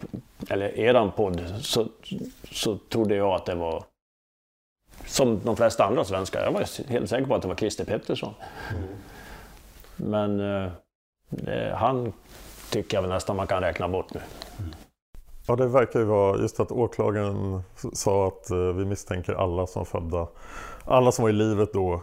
[0.48, 1.86] eller eran podd, så,
[2.52, 3.84] så trodde jag att det var
[5.06, 6.42] som de flesta andra svenskar.
[6.44, 8.34] Jag var helt säker på att det var Christer Pettersson.
[8.70, 8.88] Mm.
[9.96, 10.70] Men eh,
[11.28, 12.12] det, han
[12.70, 14.20] tycker jag väl nästan man kan räkna bort nu.
[15.48, 19.86] Ja, det verkar ju vara just att åklagaren sa att eh, vi misstänker alla som
[19.86, 20.26] födda,
[20.84, 22.02] alla som var i livet då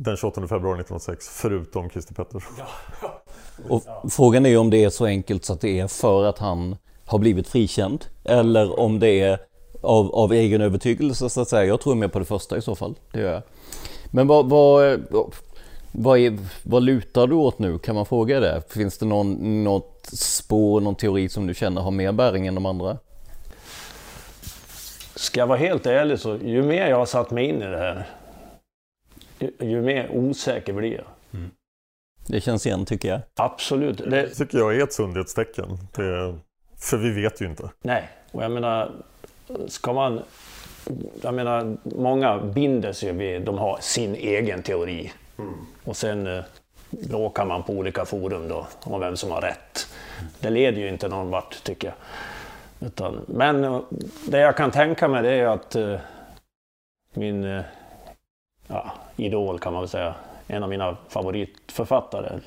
[0.00, 2.52] den 28 februari 1906, förutom Christer Pettersson.
[2.58, 3.22] Ja.
[3.68, 3.82] Och
[4.12, 6.76] frågan är ju om det är så enkelt så att det är för att han
[7.04, 9.38] har blivit frikänd eller om det är
[9.82, 11.64] av, av egen övertygelse så att säga.
[11.64, 12.94] Jag tror mer på det första i så fall.
[13.12, 13.42] Det gör jag.
[14.10, 15.00] Men vad, vad,
[15.92, 17.78] vad, är, vad lutar du åt nu?
[17.78, 18.62] Kan man fråga det?
[18.68, 22.66] Finns det någon, något spår, någon teori som du känner har mer bäring än de
[22.66, 22.98] andra?
[25.14, 27.78] Ska jag vara helt ärlig så ju mer jag har satt mig in i det
[27.78, 28.06] här
[29.60, 31.06] ju, mer osäker blir jag.
[31.32, 31.50] Mm.
[32.26, 33.20] Det känns igen tycker jag.
[33.34, 33.98] Absolut.
[33.98, 35.78] Det tycker jag är ett sundhetstecken.
[35.96, 36.38] Det,
[36.76, 37.70] för vi vet ju inte.
[37.82, 38.92] Nej, och jag menar
[39.66, 40.22] ska man...
[41.22, 45.12] Jag menar, många binder sig vid, de har sin egen teori.
[45.38, 45.54] Mm.
[45.84, 46.44] Och sen eh,
[46.90, 49.88] bråkar man på olika forum då om vem som har rätt.
[50.40, 51.96] Det leder ju inte någon vart tycker jag.
[52.88, 53.80] Utan, men eh,
[54.28, 55.96] det jag kan tänka mig det är att eh,
[57.14, 57.62] min eh,
[58.68, 60.14] ja, idol kan man väl säga,
[60.46, 62.40] en av mina favoritförfattare,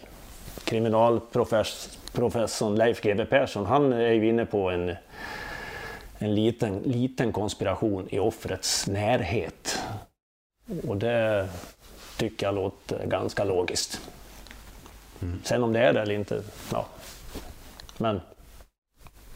[0.63, 4.95] kriminalprofessorn Leif GW Persson, han är ju inne på en
[6.21, 9.79] en liten, liten konspiration i offrets närhet.
[10.88, 11.49] Och det
[12.17, 14.01] tycker jag låter ganska logiskt.
[15.21, 15.39] Mm.
[15.43, 16.86] Sen om det är det eller inte, ja.
[17.97, 18.21] Men,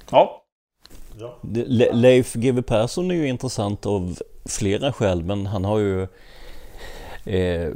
[0.09, 0.43] ja.
[1.19, 1.35] ja.
[1.91, 6.07] Leif GW Persson är ju intressant av flera skäl, men han har ju
[7.25, 7.69] Eh,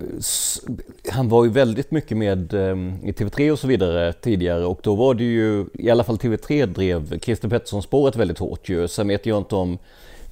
[1.12, 4.95] han var ju väldigt mycket med eh, i TV3 och så vidare tidigare och då
[4.95, 8.88] var det ju, i alla fall TV3 drev Christer Pettersson-spåret väldigt hårt ju.
[8.88, 9.77] Sen vet jag inte om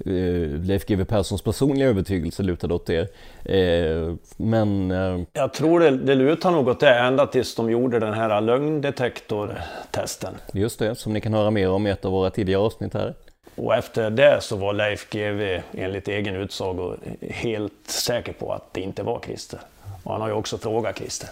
[0.05, 3.15] eh, Leif GW Perssons personliga övertygelse lutade åt det.
[3.45, 4.91] Eh, men...
[4.91, 8.41] Eh, jag tror det, det lutar nog åt det ända tills de gjorde den här
[8.41, 10.33] lögndetektortesten.
[10.53, 13.13] Just det, som ni kan höra mer om i ett av våra tidigare avsnitt här.
[13.57, 18.81] Och efter det så var Leif GW enligt egen utsago helt säker på att det
[18.81, 19.59] inte var Christer.
[20.03, 21.29] Och han har ju också frågat Christer.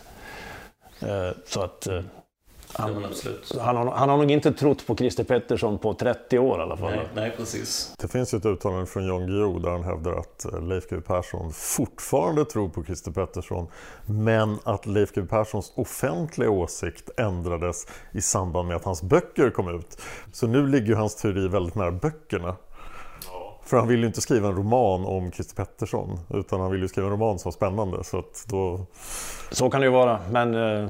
[1.01, 2.01] Eh, så att eh,
[2.77, 3.03] han,
[3.59, 6.77] han, har, han har nog inte trott på Christer Pettersson på 30 år i alla
[6.77, 6.91] fall.
[6.91, 7.93] Nej, nej precis.
[7.97, 11.01] Det finns ju ett uttalande från Jan Guillou där han hävdar att eh, Leif GW
[11.01, 13.67] Persson fortfarande tror på Christer Pettersson
[14.05, 19.79] men att Leif GW Perssons offentliga åsikt ändrades i samband med att hans böcker kom
[19.79, 20.01] ut.
[20.31, 22.55] Så nu ligger hans teori väldigt nära böckerna.
[23.65, 26.87] För han vill ju inte skriva en roman om Christer Pettersson utan han vill ju
[26.87, 28.03] skriva en roman som är spännande.
[28.03, 28.85] Så, att då...
[29.51, 30.89] så kan det ju vara, men eh,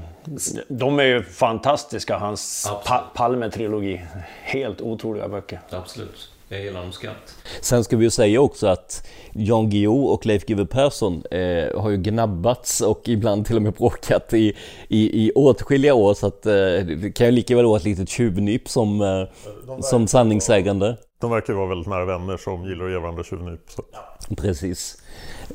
[0.68, 4.02] de är ju fantastiska, hans pa Palme-trilogi.
[4.44, 5.62] Helt otroliga böcker.
[5.70, 6.32] Absolut.
[6.50, 7.36] Jag gillar dem skarpt.
[7.62, 11.90] Sen ska vi ju säga också att Jan Guillou och Leif GW Persson eh, har
[11.90, 14.54] ju gnabbats och ibland till och med bråkat i,
[14.88, 16.54] i, i åtskilliga år så att eh,
[17.02, 20.96] det kan ju lika väl vara ett litet tjuvnyp som, eh, som sanningssägande.
[21.20, 23.62] De verkar vara väldigt nära vänner som gillar att ge varandra tjuvnyp.
[23.78, 24.36] Ja.
[24.38, 25.04] Precis.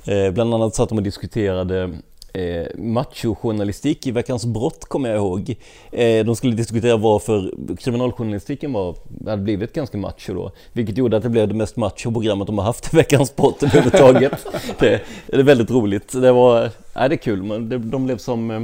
[0.05, 1.91] Eh, bland annat satt de och diskuterade
[2.33, 5.55] eh, machojournalistik i Veckans brott kommer jag ihåg.
[5.93, 8.97] Eh, de skulle diskutera varför kriminaljournalistiken var,
[9.27, 10.53] hade blivit ganska macho då.
[10.73, 13.63] Vilket gjorde att det blev det mest macho programmet de har haft i Veckans brott
[13.63, 14.47] överhuvudtaget.
[14.79, 16.13] det, det är väldigt roligt.
[16.13, 18.61] Det var, nej, det är kul, men det, de blev som, eh,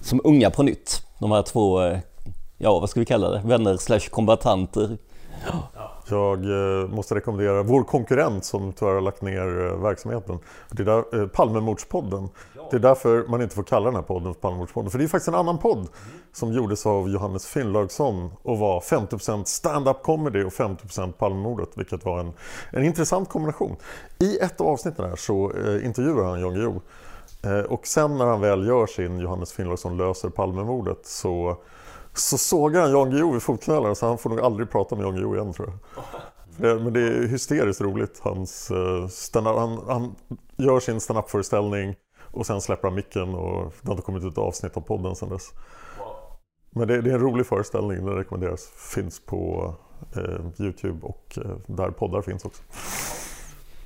[0.00, 1.02] som unga på nytt.
[1.18, 1.98] De här två, eh,
[2.58, 4.96] ja vad ska vi kalla det, vänner slash kombatanter.
[6.08, 10.38] Jag eh, måste rekommendera vår konkurrent som tyvärr har lagt ner eh, verksamheten.
[10.70, 12.28] Det är där, eh, Palmemordspodden.
[12.70, 14.90] Det är därför man inte får kalla den här podden för Palmemordspodden.
[14.90, 15.88] För det är faktiskt en annan podd
[16.32, 21.68] som gjordes av Johannes Finnlaugsson och var 50% stand-up comedy och 50% Palmemordet.
[21.74, 22.32] Vilket var en,
[22.70, 23.76] en intressant kombination.
[24.18, 25.52] I ett av avsnitten här så
[25.82, 26.80] intervjuar han Jan Guillou
[27.68, 31.56] och sen när han väl gör sin Johannes Finnlaugsson löser Palmemordet så,
[32.14, 35.14] så sågar han Jan Guillou i fotknölarna så han får nog aldrig prata med Jan
[35.14, 36.04] Guillou igen tror jag.
[36.56, 38.20] Det, men det är hysteriskt roligt.
[38.22, 40.14] Hans, uh, stand han, han
[40.56, 44.76] gör sin standup-föreställning och sen släpper han micken och det har inte kommit ut avsnitt
[44.76, 45.52] av podden sen dess.
[46.70, 48.68] Men det, det, är en rolig föreställning, den rekommenderas.
[48.94, 49.74] Finns på
[50.16, 52.62] eh, Youtube och eh, där poddar finns också.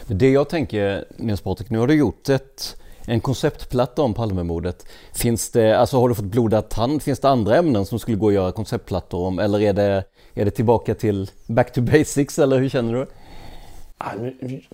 [0.07, 2.77] Det jag tänker Nils Patrik, nu har du gjort ett,
[3.09, 4.87] en konceptplatta om Palmemordet.
[5.13, 7.03] Finns det, alltså har du fått blodad tand?
[7.03, 9.39] Finns det andra ämnen som skulle gå att göra konceptplattor om?
[9.39, 10.05] Eller är det,
[10.35, 13.07] är det tillbaka till back to basics eller hur känner du?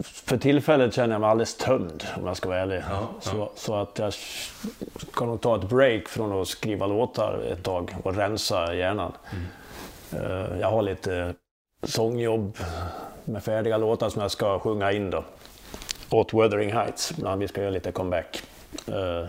[0.03, 2.77] För tillfället känner jag mig alldeles tömd om jag ska vara ärlig.
[2.77, 3.21] Ja, ja.
[3.21, 4.15] Så, så, att jag
[5.13, 9.13] ska nog ta ett break från att skriva låtar ett tag och rensa hjärnan.
[9.33, 9.45] Mm.
[10.25, 11.35] Eh, jag har lite
[11.83, 12.59] sångjobb
[13.25, 15.25] med färdiga låtar som jag ska sjunga in då.
[16.15, 18.43] Åt Wuthering Heights, när vi ska göra lite comeback.
[18.87, 19.27] Eh,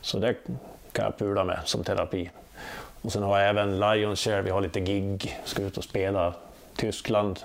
[0.00, 0.34] så det
[0.92, 2.30] kan jag pula med som terapi.
[3.02, 6.34] Och sen har jag även Lions Share, vi har lite gig, ska ut och spela
[6.76, 7.40] Tyskland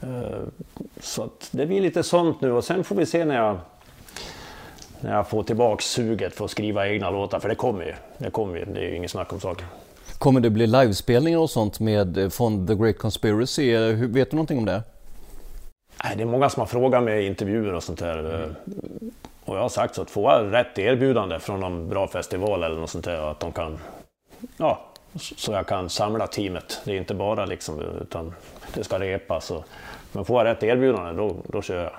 [0.00, 0.38] eh,
[1.00, 3.58] så att det blir lite sånt nu och sen får vi se när jag,
[5.00, 7.94] när jag får tillbaka suget för att skriva egna låtar, för det kommer ju.
[8.18, 9.66] Det kommer ju, det är ju inget snack om saken.
[10.18, 13.76] Kommer det bli livespelningar och sånt med, eh, från The Great Conspiracy?
[13.94, 14.82] Vet du någonting om det?
[16.04, 18.18] Nej, det är många som har frågat mig i intervjuer och sånt där.
[18.18, 18.54] Mm.
[19.44, 22.76] Och jag har sagt så att får jag rätt erbjudande från någon bra festival eller
[22.76, 23.78] något sånt där, att de kan,
[24.56, 24.80] ja,
[25.14, 26.80] så jag kan samla teamet.
[26.84, 28.34] Det är inte bara liksom, utan
[28.74, 29.50] det ska repas.
[29.50, 29.64] Och,
[30.12, 31.92] men får jag rätt erbjudande, då, då kör jag.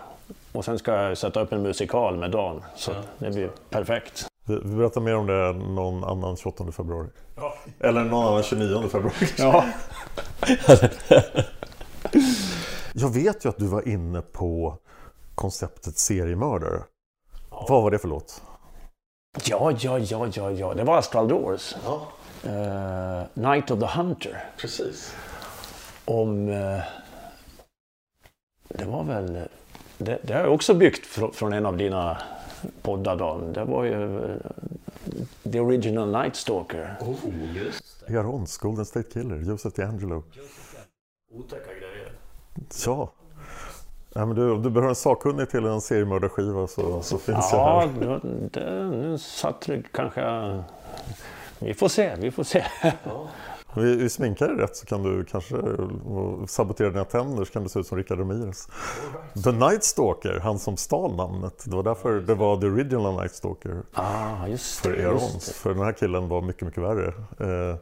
[0.51, 2.97] Och sen ska jag sätta upp en musikal med Dan, så ja.
[3.17, 4.27] det blir perfekt.
[4.45, 7.07] Vi berättar mer om det någon annan 28 februari.
[7.35, 7.55] Ja.
[7.79, 9.27] Eller någon annan 29 februari.
[9.37, 9.65] Ja.
[12.99, 14.77] jag vet ju att du var inne på
[15.35, 16.83] konceptet seriemördare.
[17.51, 17.65] Ja.
[17.69, 18.41] Vad var det för låt?
[19.45, 20.73] Ja, ja, ja, ja, ja.
[20.73, 21.75] det var Astral Doors.
[21.85, 22.07] Ja.
[22.45, 24.49] Uh, Night of the Hunter.
[24.57, 25.15] Precis.
[26.05, 26.47] Om...
[26.47, 26.81] Uh,
[28.67, 29.47] det var väl...
[29.97, 32.17] Det, det har jag också byggt fr från en av dina
[32.81, 33.53] poddar Dan.
[33.53, 34.35] Det var ju uh,
[35.51, 36.97] The Original Night Stalker.
[37.01, 38.13] Oh, just det.
[38.13, 40.23] Garons, Golden State Killer, Joseph DeAngelo.
[41.31, 41.96] Otäcka grejer.
[42.85, 43.11] Ja.
[44.13, 48.07] Ja, men du, du behöver en sakkunnig till en seriemördarskiva så, så finns ja, jag
[48.07, 48.19] här.
[48.53, 50.21] Ja, nu satt det kanske
[51.59, 52.65] vi får se, vi får se.
[53.03, 53.27] Ja.
[53.75, 55.55] Vi, vi sminkar dig rätt så kan du kanske
[56.47, 58.69] sabotera dina tänder så kan du se ut som Richard Ramirez.
[59.33, 59.43] Right.
[59.43, 61.63] The Night Stalker, han som stal namnet.
[61.65, 63.81] Det var därför det var The Original Night Stalker.
[63.93, 65.51] Ah, just det, för Erons.
[65.53, 67.07] För den här killen var mycket, mycket värre.
[67.39, 67.77] Eh,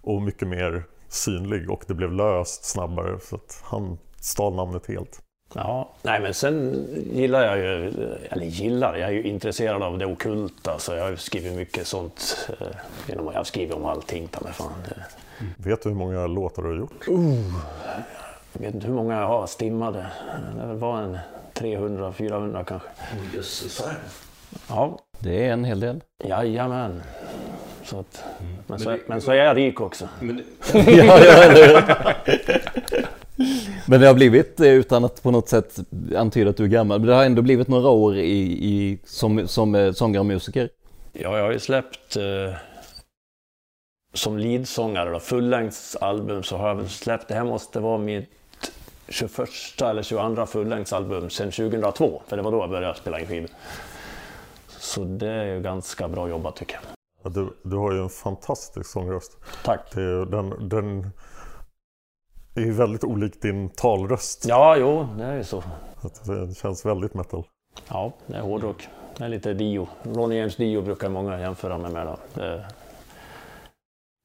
[0.00, 3.18] och mycket mer synlig och det blev löst snabbare.
[3.20, 5.22] Så han stal namnet helt.
[5.54, 7.92] Ja, nej men sen gillar jag ju,
[8.30, 12.48] eller gillar, jag är ju intresserad av det okulta så jag har skrivit mycket sånt.
[12.60, 12.66] Eh,
[13.06, 14.72] jag har skrivit om allting, ta mig fan.
[15.56, 17.08] Vet du hur många låtar du har gjort?
[17.08, 17.54] Uh,
[18.52, 20.06] jag vet inte hur många jag har stimmade.
[20.56, 21.18] Det var en
[21.54, 22.88] 300-400 kanske.
[22.88, 23.82] Oh, jösses.
[24.68, 24.98] Ja.
[25.18, 26.00] Det är en hel del.
[26.24, 27.02] Jajamän.
[27.84, 28.52] Så att, mm.
[28.52, 30.08] men, men, så, det, men så är jag rik också.
[30.20, 30.42] Men,
[30.72, 32.14] ja, ja,
[33.90, 35.78] Men det har blivit, eh, utan att på något sätt
[36.16, 39.48] antyda att du är gammal, men det har ändå blivit några år i, i, som,
[39.48, 40.68] som eh, sångare och musiker.
[41.12, 42.54] Ja, jag har ju släppt eh,
[44.14, 48.30] som leadsångare då, fullängdsalbum så har jag väl släppt, det här måste vara mitt
[49.08, 49.48] 21
[49.82, 53.50] eller 22 fullängdsalbum sedan 2002, för det var då jag började spela in skivor.
[54.68, 56.78] Så det är ju ganska bra jobbat tycker
[57.22, 57.32] jag.
[57.32, 59.36] Du, du har ju en fantastisk sångröst.
[59.64, 59.94] Tack.
[59.94, 61.10] Det, den, den
[62.58, 64.44] är ju väldigt olik din talröst.
[64.48, 65.62] Ja, jo, det är ju så.
[66.24, 67.44] Det känns väldigt metal.
[67.88, 68.88] Ja, det är hårdrock.
[69.16, 69.88] Det är lite Dio.
[70.02, 72.06] Ronny James Dio brukar många jämföra mig med.
[72.06, 72.16] Då.
[72.34, 72.66] Det...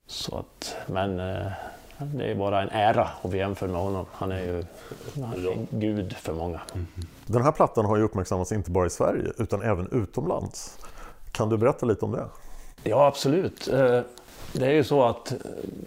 [0.07, 1.51] Så att, men eh,
[1.97, 4.05] det är bara en ära att vi jämför med honom.
[4.11, 4.63] Han är ju
[5.23, 6.61] han är gud för många.
[7.25, 10.77] Den här plattan har ju uppmärksammats inte bara i Sverige utan även utomlands.
[11.31, 12.25] Kan du berätta lite om det?
[12.83, 13.67] Ja, absolut.
[13.67, 14.01] Eh,
[14.53, 15.33] det är ju så att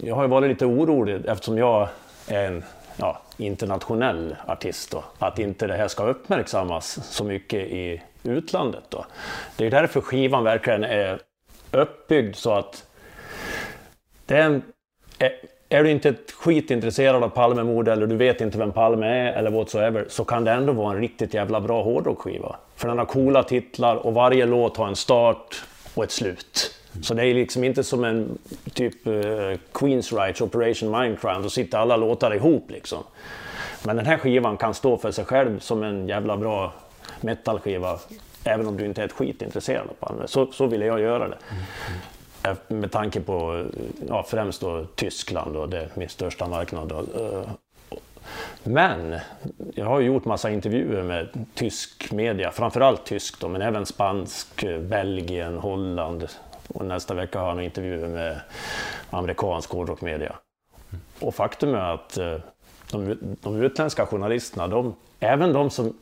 [0.01, 1.89] jag har varit lite orolig eftersom jag
[2.27, 2.63] en
[2.97, 4.91] ja, internationell artist.
[4.91, 8.83] Då, att inte det här ska uppmärksammas så mycket i utlandet.
[8.89, 9.05] Då.
[9.55, 11.19] Det är därför skivan verkligen är
[11.71, 12.85] uppbyggd så att
[14.25, 14.61] den
[15.19, 15.31] är,
[15.69, 19.33] är du inte ett skit intresserad av Palmemord eller du vet inte vem Palme är
[19.33, 22.55] eller whatsoever så kan det ändå vara en riktigt jävla bra hårdrockskiva.
[22.75, 25.63] För den har coola titlar och varje låt har en start
[25.93, 26.76] och ett slut.
[27.01, 28.37] Så det är liksom inte som en
[28.73, 33.03] typ uh, Queens Rights, Operation Mindcrime, då sitter alla låtar ihop liksom.
[33.85, 36.73] Men den här skivan kan stå för sig själv som en jävla bra
[37.21, 37.99] metalskiva.
[38.43, 40.27] Även om du inte är ett skit intresserad av Palme.
[40.27, 41.37] Så, så ville jag göra det.
[42.49, 43.65] Eh, Med tanke på
[44.07, 46.91] ja, främst då Tyskland och det är min största marknad.
[46.91, 47.49] Eh,
[48.63, 49.15] Men
[49.75, 55.57] jag har gjort massa intervjuer med tysk media, framförallt tysk då, men även spansk, Belgien,
[55.57, 56.27] Holland.
[56.67, 58.39] Och nästa vecka har jag intervjuer med
[59.09, 60.35] amerikansk hårdrockmedia.
[61.19, 62.35] Och faktum är att eh,
[62.91, 65.93] de, de utländska journalisterna, de, även de som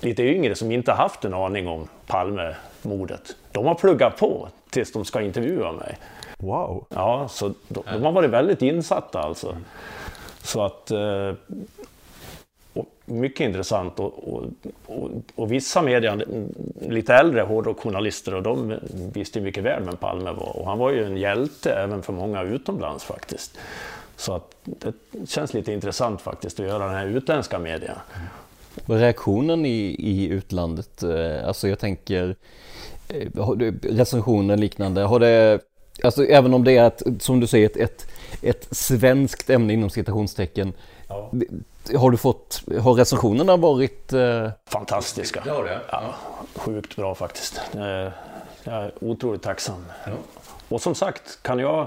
[0.00, 5.04] lite yngre som inte haft en aning om Palmemordet, de har pluggat på tills de
[5.04, 5.98] ska intervjua mig.
[6.38, 6.86] Wow!
[6.88, 9.56] Ja, så de, de har varit väldigt insatta alltså.
[10.42, 10.90] Så att...
[10.90, 11.32] eh,
[13.06, 14.44] mycket intressant och, och,
[14.86, 16.26] och, och vissa medier,
[16.88, 18.78] lite äldre hårdrockjournalister, och de
[19.12, 20.56] visste mycket väl vem Palme var.
[20.56, 23.58] Och han var ju en hjälte även för många utomlands faktiskt.
[24.16, 24.92] Så att det
[25.28, 27.98] känns lite intressant faktiskt att göra den här utländska media.
[28.86, 32.36] Reaktionen i, i utlandet, eh, alltså jag tänker
[33.08, 35.60] eh, recensioner liknande, har det,
[36.02, 38.06] alltså även om det är ett, som du säger, ett, ett,
[38.42, 40.72] ett svenskt ämne inom citationstecken,
[41.94, 45.40] har du fått, har recensionerna varit eh, Fantastiska.
[45.44, 45.80] Det har det?
[45.90, 46.14] Ja,
[46.56, 47.60] sjukt bra faktiskt.
[47.74, 47.80] Eh,
[48.64, 49.84] Jag är otroligt tacksam.
[50.68, 51.86] Och som sagt, kan jag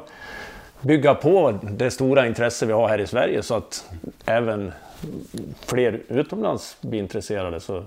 [0.81, 3.89] bygga på det stora intresse vi har här i Sverige så att
[4.25, 4.71] även
[5.65, 7.77] fler utomlands blir intresserade så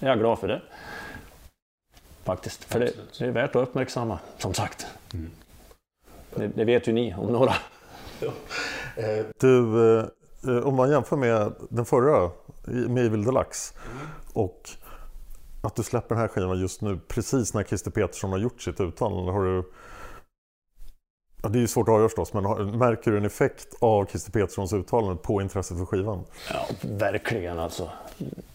[0.00, 0.60] är jag glad för det.
[2.24, 4.86] Faktiskt, för det, det är värt att uppmärksamma, som sagt.
[6.34, 7.54] Det, det vet ju ni om några.
[9.38, 10.04] Du, eh,
[10.64, 12.30] om man jämför med den förra,
[12.64, 13.74] med Evil Deluxe
[14.32, 14.70] och
[15.62, 18.80] att du släpper den här skivan just nu, precis när Christer Petersson har gjort sitt
[18.80, 19.32] uttalande.
[19.32, 19.64] Har du...
[21.44, 24.32] Ja, det är ju svårt att avgöra förstås, men märker du en effekt av Christer
[24.32, 26.24] Peterssons uttalande på intresset för skivan?
[26.52, 27.90] Ja, verkligen alltså.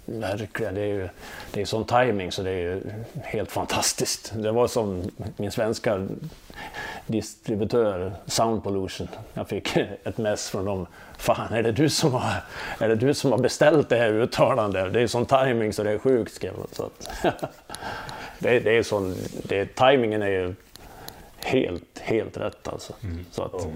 [0.06, 0.76] Verkligen.
[0.76, 1.10] Det är ju
[1.54, 2.82] det är sån timing så det är ju
[3.24, 4.34] helt fantastiskt.
[4.36, 6.08] Det var som min svenska
[7.08, 9.08] distributör Sound Pollution.
[9.34, 10.88] Jag fick ett mess från dem.
[11.18, 12.44] Fan, är det du som har,
[12.80, 14.94] är det du som har beställt det här uttalandet?
[14.94, 16.90] Det är sån timing så det är sjukt, skrev de.
[18.42, 20.56] Det, det är sån, det, timingen är ju
[21.44, 22.94] helt, helt rätt alltså.
[23.32, 23.68] Så att,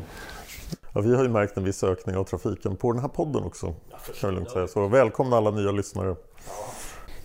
[0.96, 3.66] Ja, vi har ju märkt en viss ökning av trafiken på den här podden också.
[3.66, 3.74] Kan
[4.22, 4.68] jag lugnt säga.
[4.68, 6.16] Så välkomna alla nya lyssnare.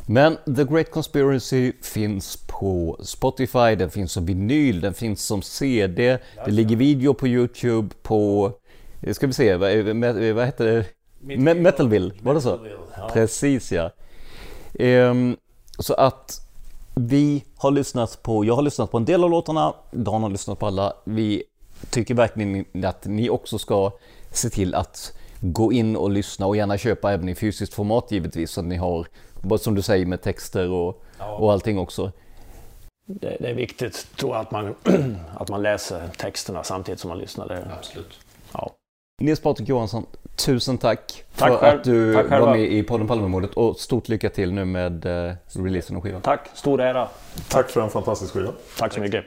[0.06, 6.18] Men The Great Conspiracy finns på Spotify, den finns som vinyl, den finns som CD,
[6.44, 8.52] det ligger video på Youtube på,
[9.02, 10.84] eh, ska vi se, vad, vad, vad heter det?
[11.36, 12.58] Me- Metalville, var det så?
[13.12, 13.90] Precis ja.
[14.78, 15.36] Ehm,
[15.78, 16.40] så att
[16.98, 20.58] vi har lyssnat på, jag har lyssnat på en del av låtarna, Dan har lyssnat
[20.58, 20.92] på alla.
[21.04, 21.42] Vi
[21.90, 23.92] tycker verkligen att ni också ska
[24.30, 28.50] se till att gå in och lyssna och gärna köpa även i fysiskt format givetvis
[28.50, 29.06] så att ni har,
[29.58, 32.12] som du säger med texter och, och allting också.
[33.06, 34.74] det, det är viktigt tror jag att man,
[35.36, 37.68] att man läser texterna samtidigt som man lyssnar.
[37.78, 38.18] Absolut.
[38.52, 38.70] Ja.
[39.20, 40.06] Nils Patrik Johansson,
[40.46, 41.78] tusen tack, Tack för själv.
[41.78, 42.46] att du Tack själva.
[42.46, 45.32] var med i podden Palmemordet och stort lycka till nu med eh,
[45.64, 46.20] releasen av skivan.
[46.20, 47.08] Tack, stor ära.
[47.48, 48.50] Tack för en fantastisk skiva.
[48.78, 49.24] Tack så mycket.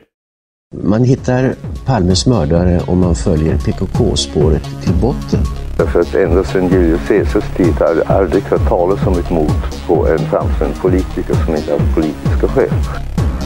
[0.84, 1.56] Man hittar
[1.86, 5.40] Palmes mördare om man följer PKK-spåret till botten.
[5.78, 9.52] Därför att ända sedan Julius Caesars tid har jag aldrig hört talas om ett mord
[9.88, 12.70] på en framstående politiker som inte haft politiska skäl.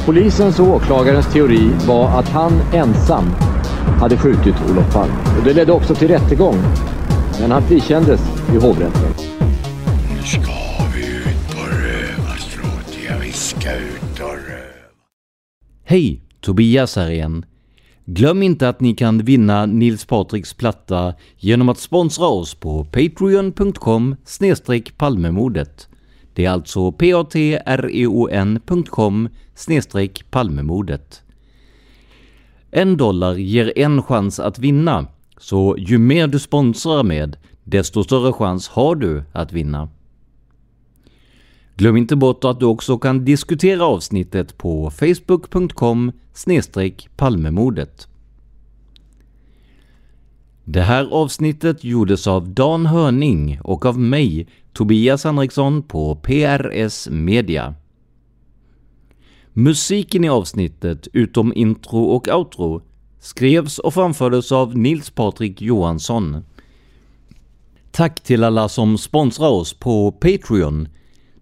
[0.05, 3.25] Polisens och åklagarens teori var att han ensam
[3.99, 5.13] hade skjutit Olof Palme.
[5.39, 6.55] Och det ledde också till rättegång.
[7.39, 8.21] Men han frikändes
[8.53, 9.13] i hovrätten.
[10.09, 10.51] Nu ska
[10.95, 12.97] vi ut på rövarstråt.
[13.07, 14.89] Ja, vi ska ut och röva.
[15.83, 16.21] Hej!
[16.41, 17.45] Tobias här igen.
[18.05, 24.15] Glöm inte att ni kan vinna Nils Patriks platta genom att sponsra oss på patreon.com
[24.97, 25.87] palmemordet.
[26.33, 27.29] Det är alltså patreon.com
[30.31, 31.21] palmemordet.
[32.71, 35.07] En dollar ger en chans att vinna,
[35.37, 39.89] så ju mer du sponsrar med, desto större chans har du att vinna.
[41.75, 46.11] Glöm inte bort att du också kan diskutera avsnittet på facebook.com
[47.15, 48.07] palmemordet.
[50.63, 57.75] Det här avsnittet gjordes av Dan Hörning och av mig, Tobias Henriksson på PRS Media.
[59.53, 62.81] Musiken i avsnittet, utom intro och outro,
[63.25, 66.45] skrevs och framfördes av Nils Patrik Johansson.
[67.91, 70.87] Tack till alla som sponsrar oss på Patreon,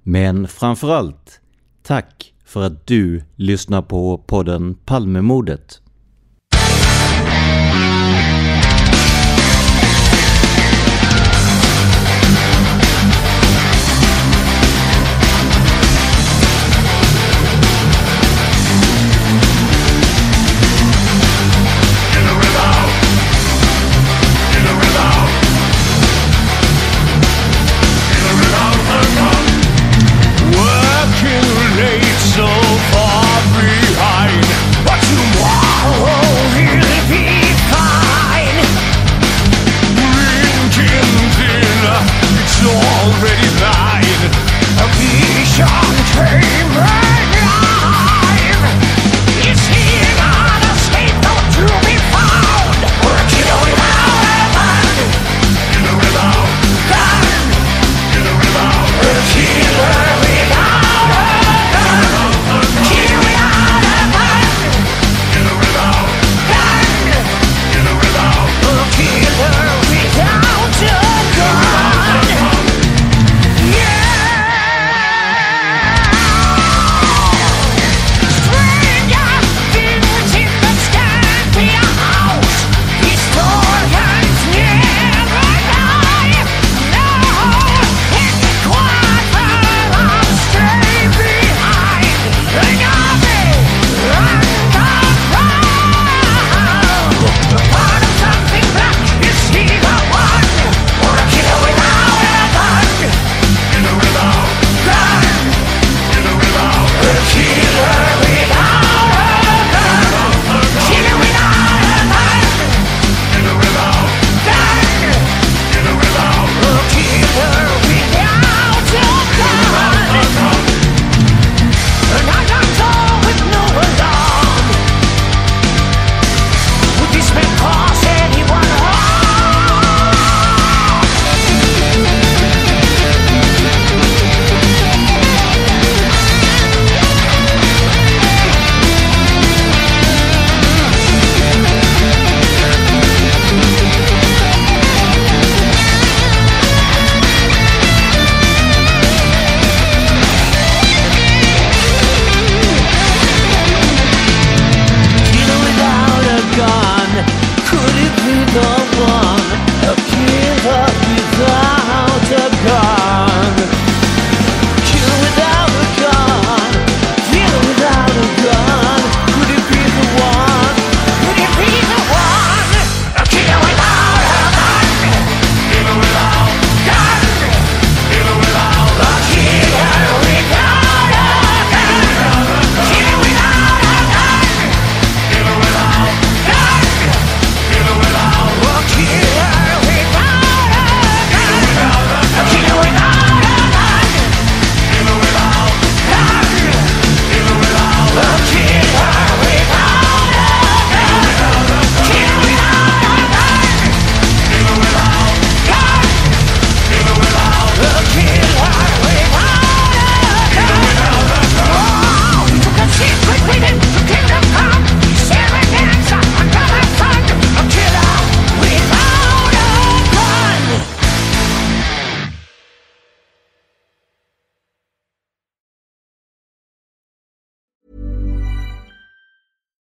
[0.03, 1.41] men framförallt
[1.81, 5.82] tack för att du lyssnar på podden Palmemordet.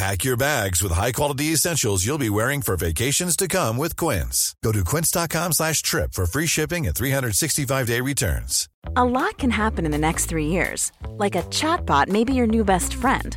[0.00, 4.56] Pack your bags with high-quality essentials you'll be wearing for vacations to come with Quince.
[4.64, 8.70] Go to quince.com slash trip for free shipping and 365-day returns.
[8.96, 10.90] A lot can happen in the next three years.
[11.18, 13.36] Like a chatbot may be your new best friend.